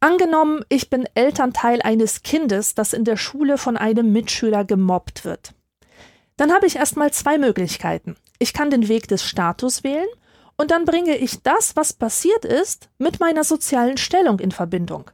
Angenommen, 0.00 0.64
ich 0.70 0.90
bin 0.90 1.06
Elternteil 1.14 1.82
eines 1.82 2.22
Kindes, 2.22 2.74
das 2.74 2.94
in 2.94 3.04
der 3.04 3.18
Schule 3.18 3.58
von 3.58 3.76
einem 3.76 4.12
Mitschüler 4.12 4.64
gemobbt 4.64 5.24
wird. 5.24 5.52
Dann 6.36 6.52
habe 6.52 6.66
ich 6.66 6.76
erstmal 6.76 7.12
zwei 7.12 7.36
Möglichkeiten. 7.36 8.16
Ich 8.38 8.54
kann 8.54 8.70
den 8.70 8.88
Weg 8.88 9.08
des 9.08 9.22
Status 9.22 9.84
wählen 9.84 10.08
und 10.60 10.70
dann 10.72 10.84
bringe 10.84 11.16
ich 11.16 11.42
das, 11.42 11.74
was 11.74 11.94
passiert 11.94 12.44
ist, 12.44 12.90
mit 12.98 13.18
meiner 13.18 13.44
sozialen 13.44 13.96
Stellung 13.96 14.38
in 14.40 14.52
Verbindung. 14.52 15.10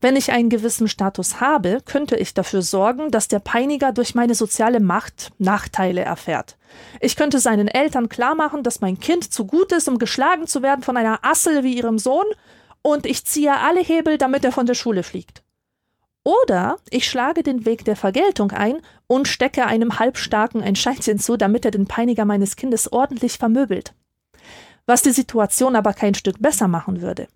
Wenn 0.00 0.16
ich 0.16 0.32
einen 0.32 0.48
gewissen 0.48 0.88
Status 0.88 1.42
habe, 1.42 1.80
könnte 1.84 2.16
ich 2.16 2.32
dafür 2.32 2.62
sorgen, 2.62 3.10
dass 3.10 3.28
der 3.28 3.40
Peiniger 3.40 3.92
durch 3.92 4.14
meine 4.14 4.34
soziale 4.34 4.80
Macht 4.80 5.30
Nachteile 5.36 6.00
erfährt. 6.00 6.56
Ich 7.00 7.16
könnte 7.16 7.38
seinen 7.38 7.68
Eltern 7.68 8.08
klarmachen, 8.08 8.62
dass 8.62 8.80
mein 8.80 8.98
Kind 8.98 9.30
zu 9.30 9.44
gut 9.44 9.72
ist, 9.72 9.88
um 9.88 9.98
geschlagen 9.98 10.46
zu 10.46 10.62
werden 10.62 10.82
von 10.82 10.96
einer 10.96 11.18
Assel 11.22 11.64
wie 11.64 11.76
ihrem 11.76 11.98
Sohn 11.98 12.26
und 12.80 13.04
ich 13.04 13.26
ziehe 13.26 13.58
alle 13.58 13.80
Hebel, 13.80 14.16
damit 14.16 14.42
er 14.42 14.52
von 14.52 14.64
der 14.64 14.74
Schule 14.74 15.02
fliegt. 15.02 15.42
Oder 16.24 16.78
ich 16.88 17.06
schlage 17.06 17.42
den 17.42 17.66
Weg 17.66 17.84
der 17.84 17.96
Vergeltung 17.96 18.52
ein 18.52 18.78
und 19.06 19.28
stecke 19.28 19.66
einem 19.66 19.98
Halbstarken 19.98 20.62
ein 20.62 20.76
Scheinchen 20.76 21.18
zu, 21.18 21.36
damit 21.36 21.66
er 21.66 21.72
den 21.72 21.86
Peiniger 21.86 22.24
meines 22.24 22.56
Kindes 22.56 22.90
ordentlich 22.90 23.36
vermöbelt. 23.36 23.92
Was 24.88 25.02
die 25.02 25.10
Situation 25.10 25.76
aber 25.76 25.92
kein 25.92 26.14
Stück 26.14 26.40
besser 26.40 26.66
machen 26.66 27.02
würde. 27.02 27.28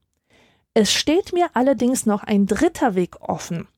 Es 0.73 0.91
steht 0.91 1.35
mir 1.35 1.51
allerdings 1.53 2.07
noch 2.07 2.23
ein 2.23 2.47
dritter 2.47 2.95
Weg 2.95 3.21
offen. 3.21 3.69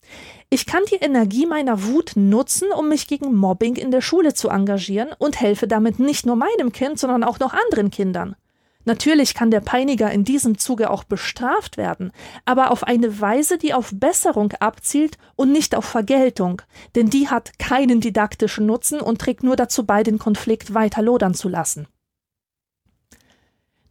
Ich 0.48 0.64
kann 0.64 0.84
die 0.92 1.00
Energie 1.04 1.44
meiner 1.44 1.82
Wut 1.82 2.12
nutzen, 2.14 2.68
um 2.70 2.88
mich 2.88 3.08
gegen 3.08 3.34
Mobbing 3.34 3.74
in 3.74 3.90
der 3.90 4.00
Schule 4.00 4.32
zu 4.32 4.48
engagieren 4.48 5.08
und 5.18 5.40
helfe 5.40 5.66
damit 5.66 5.98
nicht 5.98 6.24
nur 6.24 6.36
meinem 6.36 6.70
Kind, 6.70 7.00
sondern 7.00 7.24
auch 7.24 7.40
noch 7.40 7.52
anderen 7.52 7.90
Kindern. 7.90 8.36
Natürlich 8.84 9.34
kann 9.34 9.50
der 9.50 9.60
Peiniger 9.60 10.08
in 10.12 10.22
diesem 10.22 10.56
Zuge 10.56 10.88
auch 10.88 11.02
bestraft 11.02 11.76
werden, 11.76 12.12
aber 12.44 12.70
auf 12.70 12.84
eine 12.84 13.20
Weise, 13.20 13.58
die 13.58 13.74
auf 13.74 13.90
Besserung 13.92 14.52
abzielt 14.60 15.18
und 15.34 15.50
nicht 15.50 15.74
auf 15.74 15.84
Vergeltung, 15.84 16.62
denn 16.94 17.10
die 17.10 17.26
hat 17.26 17.58
keinen 17.58 18.00
didaktischen 18.00 18.66
Nutzen 18.66 19.00
und 19.00 19.20
trägt 19.20 19.42
nur 19.42 19.56
dazu 19.56 19.84
bei, 19.84 20.04
den 20.04 20.20
Konflikt 20.20 20.74
weiter 20.74 21.02
lodern 21.02 21.34
zu 21.34 21.48
lassen. 21.48 21.88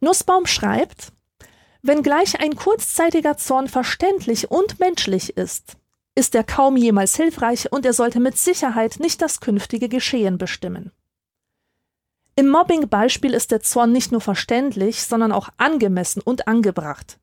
Nussbaum 0.04 0.46
schreibt, 0.46 1.12
Wenngleich 1.86 2.40
ein 2.40 2.56
kurzzeitiger 2.56 3.36
Zorn 3.36 3.68
verständlich 3.68 4.50
und 4.50 4.80
menschlich 4.80 5.36
ist, 5.36 5.76
ist 6.14 6.34
er 6.34 6.42
kaum 6.42 6.78
jemals 6.78 7.14
hilfreich 7.14 7.72
und 7.72 7.84
er 7.84 7.92
sollte 7.92 8.20
mit 8.20 8.38
Sicherheit 8.38 9.00
nicht 9.00 9.20
das 9.20 9.40
künftige 9.40 9.90
Geschehen 9.90 10.38
bestimmen. 10.38 10.92
Im 12.36 12.48
Mobbing-Beispiel 12.48 13.34
ist 13.34 13.50
der 13.50 13.60
Zorn 13.60 13.92
nicht 13.92 14.12
nur 14.12 14.22
verständlich, 14.22 15.02
sondern 15.02 15.30
auch 15.30 15.50
angemessen 15.58 16.22
und 16.22 16.48
angebracht. 16.48 17.18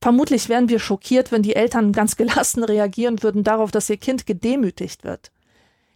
Vermutlich 0.00 0.48
wären 0.48 0.68
wir 0.68 0.78
schockiert, 0.78 1.32
wenn 1.32 1.42
die 1.42 1.56
Eltern 1.56 1.90
ganz 1.90 2.16
gelassen 2.16 2.62
reagieren 2.62 3.20
würden 3.24 3.42
darauf, 3.42 3.72
dass 3.72 3.90
ihr 3.90 3.96
Kind 3.96 4.26
gedemütigt 4.26 5.02
wird. 5.02 5.32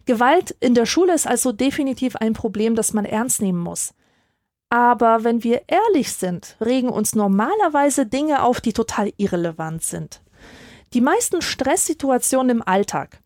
Gewalt 0.03 0.55
in 0.59 0.73
der 0.73 0.85
Schule 0.85 1.13
ist 1.13 1.25
also 1.25 1.53
definitiv 1.53 2.17
ein 2.17 2.33
Problem, 2.33 2.75
das 2.75 2.91
man 2.91 3.05
ernst 3.05 3.41
nehmen 3.41 3.59
muss. 3.59 3.93
Aber 4.69 5.23
wenn 5.23 5.43
wir 5.43 5.63
ehrlich 5.67 6.13
sind, 6.13 6.55
regen 6.61 6.89
uns 6.89 7.15
normalerweise 7.15 8.05
Dinge 8.05 8.43
auf, 8.43 8.61
die 8.61 8.73
total 8.73 9.11
irrelevant 9.17 9.83
sind. 9.83 10.21
Die 10.93 11.01
meisten 11.01 11.41
Stresssituationen 11.41 12.57
im 12.57 12.67
Alltag, 12.67 13.19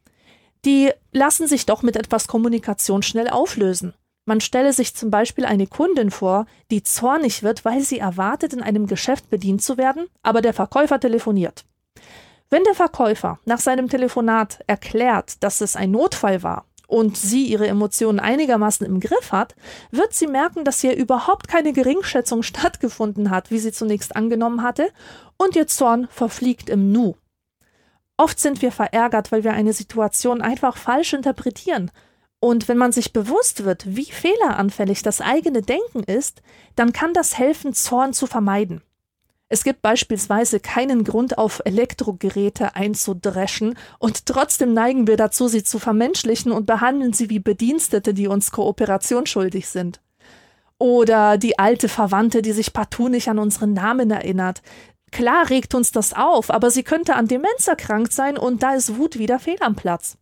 die 0.65 0.91
lassen 1.11 1.47
sich 1.47 1.65
doch 1.65 1.81
mit 1.81 1.97
etwas 1.97 2.27
Kommunikation 2.27 3.03
schnell 3.03 3.29
auflösen. 3.29 3.93
Man 4.25 4.39
stelle 4.39 4.71
sich 4.71 4.95
zum 4.95 5.11
Beispiel 5.11 5.43
eine 5.43 5.67
Kundin 5.67 6.09
vor, 6.09 6.45
die 6.71 6.83
zornig 6.83 7.43
wird, 7.43 7.65
weil 7.65 7.81
sie 7.81 7.99
erwartet, 7.99 8.53
in 8.53 8.61
einem 8.61 8.87
Geschäft 8.87 9.29
bedient 9.29 9.61
zu 9.61 9.77
werden, 9.77 10.07
aber 10.21 10.41
der 10.41 10.53
Verkäufer 10.53 10.99
telefoniert. 10.99 11.65
Wenn 12.49 12.63
der 12.63 12.75
Verkäufer 12.75 13.39
nach 13.43 13.59
seinem 13.59 13.89
Telefonat 13.89 14.59
erklärt, 14.67 15.43
dass 15.43 15.59
es 15.59 15.75
ein 15.75 15.91
Notfall 15.91 16.41
war 16.43 16.65
und 16.93 17.17
sie 17.17 17.47
ihre 17.47 17.65
Emotionen 17.65 18.19
einigermaßen 18.19 18.85
im 18.85 18.99
Griff 18.99 19.31
hat, 19.31 19.55
wird 19.89 20.13
sie 20.13 20.27
merken, 20.27 20.63
dass 20.63 20.79
hier 20.79 20.95
überhaupt 20.95 21.47
keine 21.47 21.73
Geringschätzung 21.73 22.43
stattgefunden 22.43 23.31
hat, 23.31 23.49
wie 23.49 23.57
sie 23.57 23.71
zunächst 23.71 24.15
angenommen 24.15 24.61
hatte, 24.61 24.89
und 25.37 25.55
ihr 25.55 25.65
Zorn 25.65 26.07
verfliegt 26.11 26.69
im 26.69 26.91
Nu. 26.91 27.15
Oft 28.15 28.39
sind 28.39 28.61
wir 28.61 28.71
verärgert, 28.71 29.31
weil 29.31 29.43
wir 29.43 29.53
eine 29.53 29.73
Situation 29.73 30.43
einfach 30.43 30.77
falsch 30.77 31.13
interpretieren. 31.13 31.89
Und 32.39 32.67
wenn 32.67 32.77
man 32.77 32.91
sich 32.91 33.11
bewusst 33.11 33.63
wird, 33.63 33.95
wie 33.95 34.05
fehleranfällig 34.05 35.01
das 35.01 35.19
eigene 35.19 35.63
Denken 35.63 36.03
ist, 36.03 36.43
dann 36.75 36.93
kann 36.93 37.13
das 37.13 37.39
helfen, 37.39 37.73
Zorn 37.73 38.13
zu 38.13 38.27
vermeiden. 38.27 38.83
Es 39.53 39.63
gibt 39.63 39.83
beispielsweise 39.83 40.59
keinen 40.59 41.03
Grund, 41.03 41.37
auf 41.37 41.61
Elektrogeräte 41.63 42.75
einzudreschen, 42.75 43.77
und 43.99 44.25
trotzdem 44.25 44.73
neigen 44.73 45.05
wir 45.05 45.15
dazu, 45.15 45.47
sie 45.47 45.63
zu 45.63 45.77
vermenschlichen 45.77 46.51
und 46.51 46.65
behandeln 46.65 47.13
sie 47.13 47.29
wie 47.29 47.37
Bedienstete, 47.37 48.15
die 48.15 48.27
uns 48.27 48.49
Kooperation 48.49 49.27
schuldig 49.27 49.67
sind. 49.67 50.01
Oder 50.79 51.37
die 51.37 51.59
alte 51.59 51.87
Verwandte, 51.87 52.41
die 52.41 52.51
sich 52.51 52.73
partout 52.73 53.09
nicht 53.09 53.27
an 53.27 53.37
unseren 53.37 53.73
Namen 53.73 54.09
erinnert. 54.09 54.63
Klar 55.11 55.51
regt 55.51 55.75
uns 55.75 55.91
das 55.91 56.13
auf, 56.13 56.49
aber 56.49 56.71
sie 56.71 56.81
könnte 56.81 57.13
an 57.13 57.27
Demenz 57.27 57.67
erkrankt 57.67 58.11
sein 58.11 58.39
und 58.39 58.63
da 58.63 58.73
ist 58.73 58.97
Wut 58.97 59.19
wieder 59.19 59.37
fehl 59.37 59.57
am 59.59 59.75
Platz. 59.75 60.17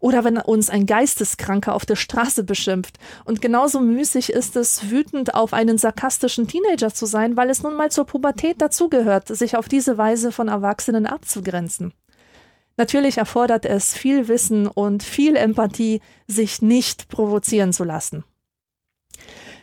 Oder 0.00 0.24
wenn 0.24 0.38
uns 0.38 0.70
ein 0.70 0.86
Geisteskranker 0.86 1.74
auf 1.74 1.86
der 1.86 1.96
Straße 1.96 2.44
beschimpft. 2.44 2.98
Und 3.24 3.40
genauso 3.40 3.80
müßig 3.80 4.30
ist 4.30 4.56
es, 4.56 4.90
wütend 4.90 5.34
auf 5.34 5.52
einen 5.52 5.78
sarkastischen 5.78 6.48
Teenager 6.48 6.92
zu 6.92 7.06
sein, 7.06 7.36
weil 7.36 7.50
es 7.50 7.62
nun 7.62 7.74
mal 7.74 7.90
zur 7.90 8.06
Pubertät 8.06 8.60
dazugehört, 8.60 9.28
sich 9.28 9.56
auf 9.56 9.68
diese 9.68 9.98
Weise 9.98 10.32
von 10.32 10.48
Erwachsenen 10.48 11.06
abzugrenzen. 11.06 11.92
Natürlich 12.76 13.18
erfordert 13.18 13.64
es 13.64 13.94
viel 13.94 14.28
Wissen 14.28 14.66
und 14.66 15.02
viel 15.02 15.36
Empathie, 15.36 16.02
sich 16.26 16.60
nicht 16.60 17.08
provozieren 17.08 17.72
zu 17.72 17.84
lassen. 17.84 18.24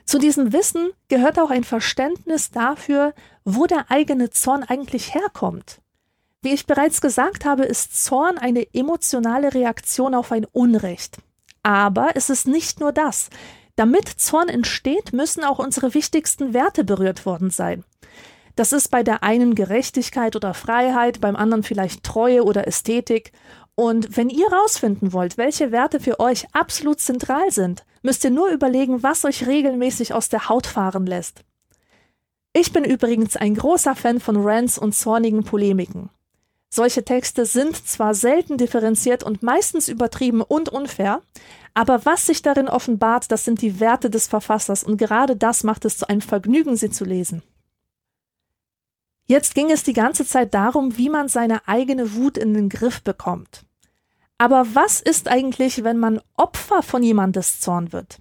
Zu 0.05 0.17
diesem 0.17 0.51
Wissen 0.51 0.89
gehört 1.07 1.39
auch 1.39 1.49
ein 1.49 1.63
Verständnis 1.63 2.51
dafür, 2.51 3.13
wo 3.45 3.67
der 3.67 3.89
eigene 3.89 4.31
Zorn 4.31 4.63
eigentlich 4.63 5.13
herkommt. 5.13 5.82
Wie 6.43 6.53
ich 6.53 6.67
bereits 6.67 6.99
gesagt 6.99 7.45
habe, 7.45 7.63
ist 7.63 8.03
Zorn 8.03 8.37
eine 8.37 8.67
emotionale 8.73 9.53
Reaktion 9.53 10.13
auf 10.13 10.33
ein 10.33 10.45
Unrecht. 10.51 11.19
Aber 11.63 12.09
es 12.15 12.29
ist 12.29 12.47
nicht 12.47 12.81
nur 12.81 12.91
das. 12.91 13.29
Damit 13.77 14.09
Zorn 14.09 14.49
entsteht, 14.49 15.13
müssen 15.13 15.45
auch 15.45 15.57
unsere 15.57 15.93
wichtigsten 15.93 16.53
Werte 16.53 16.83
berührt 16.83 17.25
worden 17.25 17.49
sein. 17.49 17.85
Das 18.57 18.73
ist 18.73 18.89
bei 18.89 19.03
der 19.03 19.23
einen 19.23 19.55
Gerechtigkeit 19.55 20.35
oder 20.35 20.53
Freiheit, 20.53 21.21
beim 21.21 21.37
anderen 21.37 21.63
vielleicht 21.63 22.03
Treue 22.03 22.43
oder 22.43 22.67
Ästhetik. 22.67 23.31
Und 23.75 24.17
wenn 24.17 24.29
ihr 24.29 24.51
rausfinden 24.51 25.13
wollt, 25.13 25.37
welche 25.37 25.71
Werte 25.71 26.01
für 26.01 26.19
euch 26.19 26.45
absolut 26.51 26.99
zentral 26.99 27.51
sind, 27.51 27.85
müsst 28.01 28.25
ihr 28.25 28.31
nur 28.31 28.49
überlegen, 28.49 29.01
was 29.01 29.23
euch 29.23 29.47
regelmäßig 29.47 30.13
aus 30.13 30.27
der 30.27 30.49
Haut 30.49 30.67
fahren 30.67 31.05
lässt. 31.05 31.45
Ich 32.51 32.73
bin 32.73 32.83
übrigens 32.83 33.37
ein 33.37 33.55
großer 33.55 33.95
Fan 33.95 34.19
von 34.19 34.35
Rants 34.45 34.77
und 34.77 34.93
zornigen 34.93 35.45
Polemiken. 35.45 36.09
Solche 36.75 37.05
Texte 37.05 37.45
sind 37.45 37.87
zwar 37.87 38.15
selten 38.15 38.57
differenziert 38.57 39.21
und 39.21 39.43
meistens 39.43 39.89
übertrieben 39.89 40.41
und 40.41 40.69
unfair, 40.69 41.21
aber 41.75 42.03
was 42.03 42.25
sich 42.25 42.41
darin 42.41 42.67
offenbart, 42.67 43.31
das 43.31 43.45
sind 43.45 43.61
die 43.61 43.79
Werte 43.79 44.09
des 44.09 44.25
Verfassers 44.25 44.83
und 44.83 44.97
gerade 44.97 45.35
das 45.35 45.63
macht 45.63 45.85
es 45.85 45.99
zu 45.99 46.09
einem 46.09 46.21
Vergnügen, 46.21 46.75
sie 46.75 46.89
zu 46.89 47.05
lesen. 47.05 47.43
Jetzt 49.27 49.53
ging 49.53 49.69
es 49.69 49.83
die 49.83 49.93
ganze 49.93 50.25
Zeit 50.25 50.55
darum, 50.55 50.97
wie 50.97 51.09
man 51.09 51.27
seine 51.27 51.67
eigene 51.67 52.15
Wut 52.15 52.39
in 52.39 52.55
den 52.55 52.69
Griff 52.69 53.03
bekommt. 53.03 53.65
Aber 54.39 54.65
was 54.73 54.99
ist 54.99 55.27
eigentlich, 55.27 55.83
wenn 55.83 55.99
man 55.99 56.21
Opfer 56.37 56.81
von 56.81 57.03
jemandes 57.03 57.59
Zorn 57.59 57.93
wird? 57.93 58.17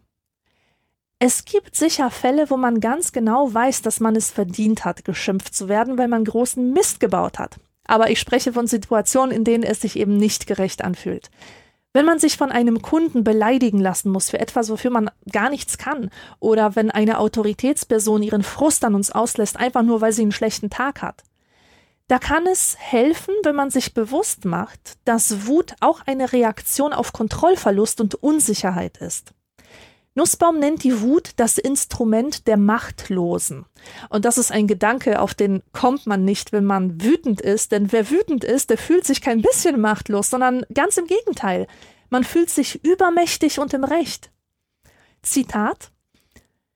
Es 1.18 1.46
gibt 1.46 1.74
sicher 1.74 2.10
Fälle, 2.10 2.50
wo 2.50 2.58
man 2.58 2.80
ganz 2.80 3.12
genau 3.12 3.54
weiß, 3.54 3.80
dass 3.80 3.98
man 3.98 4.14
es 4.14 4.30
verdient 4.30 4.84
hat, 4.84 5.06
geschimpft 5.06 5.54
zu 5.54 5.70
werden, 5.70 5.96
weil 5.96 6.08
man 6.08 6.26
großen 6.26 6.70
Mist 6.74 7.00
gebaut 7.00 7.38
hat. 7.38 7.58
Aber 7.84 8.10
ich 8.10 8.20
spreche 8.20 8.52
von 8.52 8.66
Situationen, 8.66 9.34
in 9.34 9.44
denen 9.44 9.64
es 9.64 9.80
sich 9.80 9.98
eben 9.98 10.16
nicht 10.16 10.46
gerecht 10.46 10.84
anfühlt. 10.84 11.30
Wenn 11.92 12.06
man 12.06 12.18
sich 12.18 12.38
von 12.38 12.50
einem 12.50 12.80
Kunden 12.80 13.22
beleidigen 13.22 13.78
lassen 13.78 14.10
muss 14.10 14.30
für 14.30 14.40
etwas, 14.40 14.70
wofür 14.70 14.90
man 14.90 15.10
gar 15.30 15.50
nichts 15.50 15.76
kann, 15.76 16.10
oder 16.40 16.74
wenn 16.74 16.90
eine 16.90 17.18
Autoritätsperson 17.18 18.22
ihren 18.22 18.42
Frust 18.42 18.84
an 18.84 18.94
uns 18.94 19.10
auslässt, 19.10 19.58
einfach 19.58 19.82
nur 19.82 20.00
weil 20.00 20.12
sie 20.12 20.22
einen 20.22 20.32
schlechten 20.32 20.70
Tag 20.70 21.02
hat, 21.02 21.22
da 22.08 22.18
kann 22.18 22.46
es 22.46 22.76
helfen, 22.78 23.34
wenn 23.42 23.54
man 23.54 23.70
sich 23.70 23.94
bewusst 23.94 24.44
macht, 24.44 24.98
dass 25.04 25.46
Wut 25.46 25.74
auch 25.80 26.00
eine 26.06 26.32
Reaktion 26.32 26.92
auf 26.92 27.12
Kontrollverlust 27.12 28.00
und 28.00 28.14
Unsicherheit 28.16 28.98
ist. 28.98 29.32
Nussbaum 30.14 30.58
nennt 30.58 30.84
die 30.84 31.00
Wut 31.00 31.30
das 31.36 31.56
Instrument 31.58 32.46
der 32.46 32.56
Machtlosen. 32.56 33.64
Und 34.10 34.24
das 34.24 34.36
ist 34.36 34.52
ein 34.52 34.66
Gedanke, 34.66 35.20
auf 35.20 35.34
den 35.34 35.62
kommt 35.72 36.06
man 36.06 36.24
nicht, 36.24 36.52
wenn 36.52 36.64
man 36.64 37.02
wütend 37.02 37.40
ist. 37.40 37.72
Denn 37.72 37.92
wer 37.92 38.10
wütend 38.10 38.44
ist, 38.44 38.70
der 38.70 38.78
fühlt 38.78 39.06
sich 39.06 39.22
kein 39.22 39.40
bisschen 39.40 39.80
machtlos, 39.80 40.28
sondern 40.28 40.66
ganz 40.74 40.98
im 40.98 41.06
Gegenteil. 41.06 41.66
Man 42.10 42.24
fühlt 42.24 42.50
sich 42.50 42.84
übermächtig 42.84 43.58
und 43.58 43.72
im 43.72 43.84
Recht. 43.84 44.30
Zitat 45.22 45.92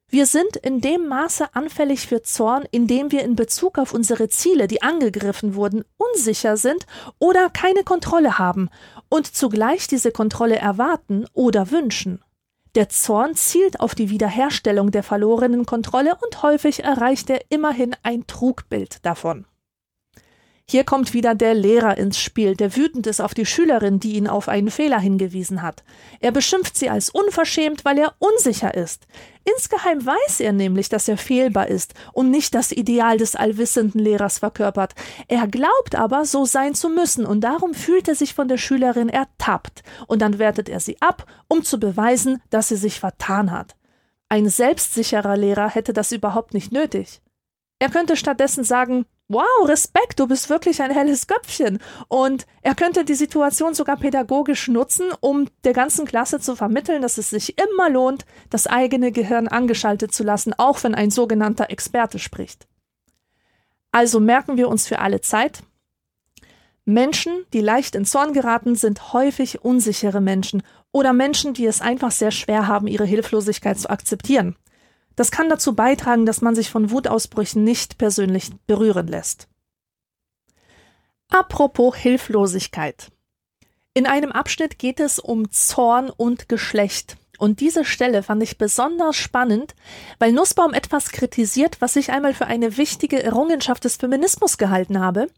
wir 0.08 0.26
sind 0.26 0.56
in 0.56 0.80
dem 0.80 1.08
Maße 1.08 1.54
anfällig 1.54 2.06
für 2.06 2.22
Zorn, 2.22 2.64
indem 2.70 3.10
wir 3.10 3.24
in 3.24 3.34
Bezug 3.34 3.76
auf 3.76 3.92
unsere 3.92 4.28
Ziele, 4.28 4.68
die 4.68 4.80
angegriffen 4.80 5.56
wurden, 5.56 5.84
unsicher 5.96 6.56
sind 6.56 6.86
oder 7.18 7.50
keine 7.50 7.82
Kontrolle 7.82 8.38
haben 8.38 8.70
und 9.08 9.26
zugleich 9.26 9.88
diese 9.88 10.12
Kontrolle 10.12 10.56
erwarten 10.56 11.26
oder 11.32 11.72
wünschen. 11.72 12.22
Der 12.76 12.90
Zorn 12.90 13.34
zielt 13.34 13.80
auf 13.80 13.94
die 13.94 14.10
Wiederherstellung 14.10 14.90
der 14.90 15.02
verlorenen 15.02 15.64
Kontrolle 15.64 16.14
und 16.22 16.42
häufig 16.42 16.84
erreicht 16.84 17.30
er 17.30 17.40
immerhin 17.48 17.96
ein 18.02 18.26
Trugbild 18.26 19.04
davon. 19.06 19.46
Hier 20.68 20.82
kommt 20.82 21.14
wieder 21.14 21.36
der 21.36 21.54
Lehrer 21.54 21.96
ins 21.96 22.18
Spiel, 22.18 22.56
der 22.56 22.74
wütend 22.74 23.06
ist 23.06 23.20
auf 23.20 23.34
die 23.34 23.46
Schülerin, 23.46 24.00
die 24.00 24.14
ihn 24.16 24.26
auf 24.26 24.48
einen 24.48 24.72
Fehler 24.72 24.98
hingewiesen 24.98 25.62
hat. 25.62 25.84
Er 26.18 26.32
beschimpft 26.32 26.76
sie 26.76 26.90
als 26.90 27.08
unverschämt, 27.08 27.84
weil 27.84 27.98
er 27.98 28.14
unsicher 28.18 28.74
ist. 28.74 29.06
Insgeheim 29.44 30.04
weiß 30.04 30.40
er 30.40 30.52
nämlich, 30.52 30.88
dass 30.88 31.06
er 31.06 31.18
fehlbar 31.18 31.68
ist 31.68 31.94
und 32.12 32.32
nicht 32.32 32.52
das 32.52 32.72
Ideal 32.72 33.16
des 33.16 33.36
allwissenden 33.36 34.00
Lehrers 34.00 34.40
verkörpert. 34.40 34.96
Er 35.28 35.46
glaubt 35.46 35.94
aber, 35.94 36.24
so 36.24 36.44
sein 36.44 36.74
zu 36.74 36.88
müssen, 36.88 37.26
und 37.26 37.42
darum 37.42 37.72
fühlt 37.72 38.08
er 38.08 38.16
sich 38.16 38.34
von 38.34 38.48
der 38.48 38.58
Schülerin 38.58 39.08
ertappt, 39.08 39.84
und 40.08 40.20
dann 40.20 40.40
wertet 40.40 40.68
er 40.68 40.80
sie 40.80 41.00
ab, 41.00 41.26
um 41.46 41.62
zu 41.62 41.78
beweisen, 41.78 42.42
dass 42.50 42.68
sie 42.68 42.76
sich 42.76 42.98
vertan 42.98 43.52
hat. 43.52 43.76
Ein 44.28 44.48
selbstsicherer 44.48 45.36
Lehrer 45.36 45.68
hätte 45.68 45.92
das 45.92 46.10
überhaupt 46.10 46.54
nicht 46.54 46.72
nötig. 46.72 47.22
Er 47.78 47.88
könnte 47.88 48.16
stattdessen 48.16 48.64
sagen, 48.64 49.06
wow, 49.28 49.68
Respekt, 49.68 50.20
du 50.20 50.26
bist 50.26 50.48
wirklich 50.48 50.80
ein 50.82 50.90
helles 50.90 51.26
Köpfchen. 51.26 51.78
Und 52.08 52.46
er 52.62 52.74
könnte 52.74 53.04
die 53.04 53.14
Situation 53.14 53.74
sogar 53.74 53.96
pädagogisch 53.96 54.68
nutzen, 54.68 55.06
um 55.20 55.48
der 55.64 55.72
ganzen 55.72 56.06
Klasse 56.06 56.40
zu 56.40 56.56
vermitteln, 56.56 57.02
dass 57.02 57.18
es 57.18 57.30
sich 57.30 57.58
immer 57.58 57.90
lohnt, 57.90 58.24
das 58.50 58.66
eigene 58.66 59.12
Gehirn 59.12 59.48
angeschaltet 59.48 60.12
zu 60.12 60.22
lassen, 60.22 60.54
auch 60.54 60.82
wenn 60.84 60.94
ein 60.94 61.10
sogenannter 61.10 61.70
Experte 61.70 62.18
spricht. 62.18 62.66
Also 63.92 64.20
merken 64.20 64.56
wir 64.56 64.68
uns 64.68 64.86
für 64.86 64.98
alle 64.98 65.20
Zeit, 65.20 65.62
Menschen, 66.84 67.44
die 67.52 67.60
leicht 67.60 67.96
in 67.96 68.04
Zorn 68.04 68.32
geraten, 68.32 68.76
sind 68.76 69.12
häufig 69.12 69.64
unsichere 69.64 70.20
Menschen 70.20 70.62
oder 70.92 71.12
Menschen, 71.12 71.52
die 71.52 71.66
es 71.66 71.80
einfach 71.80 72.12
sehr 72.12 72.30
schwer 72.30 72.68
haben, 72.68 72.86
ihre 72.86 73.04
Hilflosigkeit 73.04 73.78
zu 73.78 73.90
akzeptieren. 73.90 74.56
Das 75.16 75.30
kann 75.30 75.48
dazu 75.48 75.74
beitragen, 75.74 76.26
dass 76.26 76.42
man 76.42 76.54
sich 76.54 76.70
von 76.70 76.90
Wutausbrüchen 76.90 77.64
nicht 77.64 77.98
persönlich 77.98 78.50
berühren 78.66 79.08
lässt. 79.08 79.48
Apropos 81.28 81.96
Hilflosigkeit. 81.96 83.10
In 83.94 84.06
einem 84.06 84.30
Abschnitt 84.30 84.78
geht 84.78 85.00
es 85.00 85.18
um 85.18 85.50
Zorn 85.50 86.10
und 86.10 86.48
Geschlecht. 86.48 87.16
Und 87.38 87.60
diese 87.60 87.84
Stelle 87.84 88.22
fand 88.22 88.42
ich 88.42 88.58
besonders 88.58 89.16
spannend, 89.16 89.74
weil 90.18 90.32
Nussbaum 90.32 90.72
etwas 90.72 91.10
kritisiert, 91.10 91.80
was 91.80 91.96
ich 91.96 92.10
einmal 92.10 92.34
für 92.34 92.46
eine 92.46 92.76
wichtige 92.76 93.22
Errungenschaft 93.22 93.84
des 93.84 93.96
Feminismus 93.96 94.58
gehalten 94.58 95.00
habe, 95.00 95.28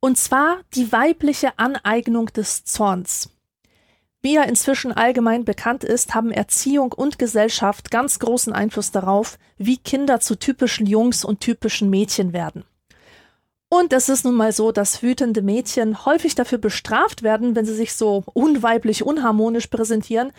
und 0.00 0.18
zwar 0.18 0.58
die 0.74 0.90
weibliche 0.90 1.58
Aneignung 1.58 2.26
des 2.26 2.64
Zorns. 2.64 3.30
Wie 4.22 4.34
ja 4.34 4.44
inzwischen 4.44 4.92
allgemein 4.92 5.44
bekannt 5.44 5.82
ist, 5.82 6.14
haben 6.14 6.30
Erziehung 6.30 6.92
und 6.92 7.18
Gesellschaft 7.18 7.90
ganz 7.90 8.20
großen 8.20 8.52
Einfluss 8.52 8.92
darauf, 8.92 9.36
wie 9.58 9.78
Kinder 9.78 10.20
zu 10.20 10.36
typischen 10.36 10.86
Jungs 10.86 11.24
und 11.24 11.40
typischen 11.40 11.90
Mädchen 11.90 12.32
werden. 12.32 12.64
Und 13.68 13.92
es 13.92 14.08
ist 14.08 14.24
nun 14.24 14.34
mal 14.34 14.52
so, 14.52 14.70
dass 14.70 15.02
wütende 15.02 15.42
Mädchen 15.42 16.04
häufig 16.04 16.36
dafür 16.36 16.58
bestraft 16.58 17.22
werden, 17.22 17.56
wenn 17.56 17.64
sie 17.64 17.74
sich 17.74 17.94
so 17.94 18.22
unweiblich 18.32 19.02
unharmonisch 19.02 19.66
präsentieren, 19.66 20.30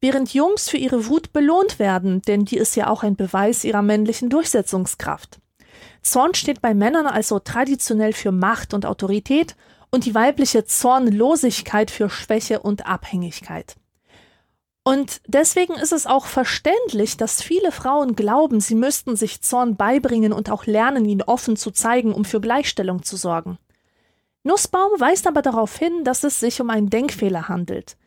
während 0.00 0.34
Jungs 0.34 0.68
für 0.68 0.76
ihre 0.76 1.06
Wut 1.06 1.32
belohnt 1.32 1.78
werden, 1.78 2.20
denn 2.22 2.44
die 2.44 2.56
ist 2.56 2.74
ja 2.76 2.88
auch 2.88 3.02
ein 3.02 3.16
Beweis 3.16 3.64
ihrer 3.64 3.82
männlichen 3.82 4.28
Durchsetzungskraft. 4.28 5.38
Zorn 6.02 6.34
steht 6.34 6.60
bei 6.60 6.74
Männern 6.74 7.06
also 7.06 7.38
traditionell 7.38 8.12
für 8.12 8.32
Macht 8.32 8.74
und 8.74 8.84
Autorität 8.84 9.56
und 9.90 10.04
die 10.04 10.14
weibliche 10.14 10.64
Zornlosigkeit 10.64 11.90
für 11.90 12.10
Schwäche 12.10 12.60
und 12.60 12.86
Abhängigkeit. 12.86 13.76
Und 14.82 15.20
deswegen 15.26 15.74
ist 15.74 15.92
es 15.92 16.06
auch 16.06 16.26
verständlich, 16.26 17.16
dass 17.16 17.42
viele 17.42 17.70
Frauen 17.70 18.16
glauben, 18.16 18.60
sie 18.60 18.74
müssten 18.74 19.14
sich 19.14 19.42
Zorn 19.42 19.76
beibringen 19.76 20.32
und 20.32 20.50
auch 20.50 20.66
lernen, 20.66 21.04
ihn 21.04 21.22
offen 21.22 21.56
zu 21.56 21.70
zeigen, 21.70 22.14
um 22.14 22.24
für 22.24 22.40
Gleichstellung 22.40 23.02
zu 23.02 23.16
sorgen. 23.16 23.58
Nussbaum 24.42 24.98
weist 24.98 25.26
aber 25.26 25.42
darauf 25.42 25.76
hin, 25.76 26.02
dass 26.04 26.24
es 26.24 26.40
sich 26.40 26.60
um 26.60 26.70
einen 26.70 26.88
Denkfehler 26.88 27.48
handelt. 27.48 27.98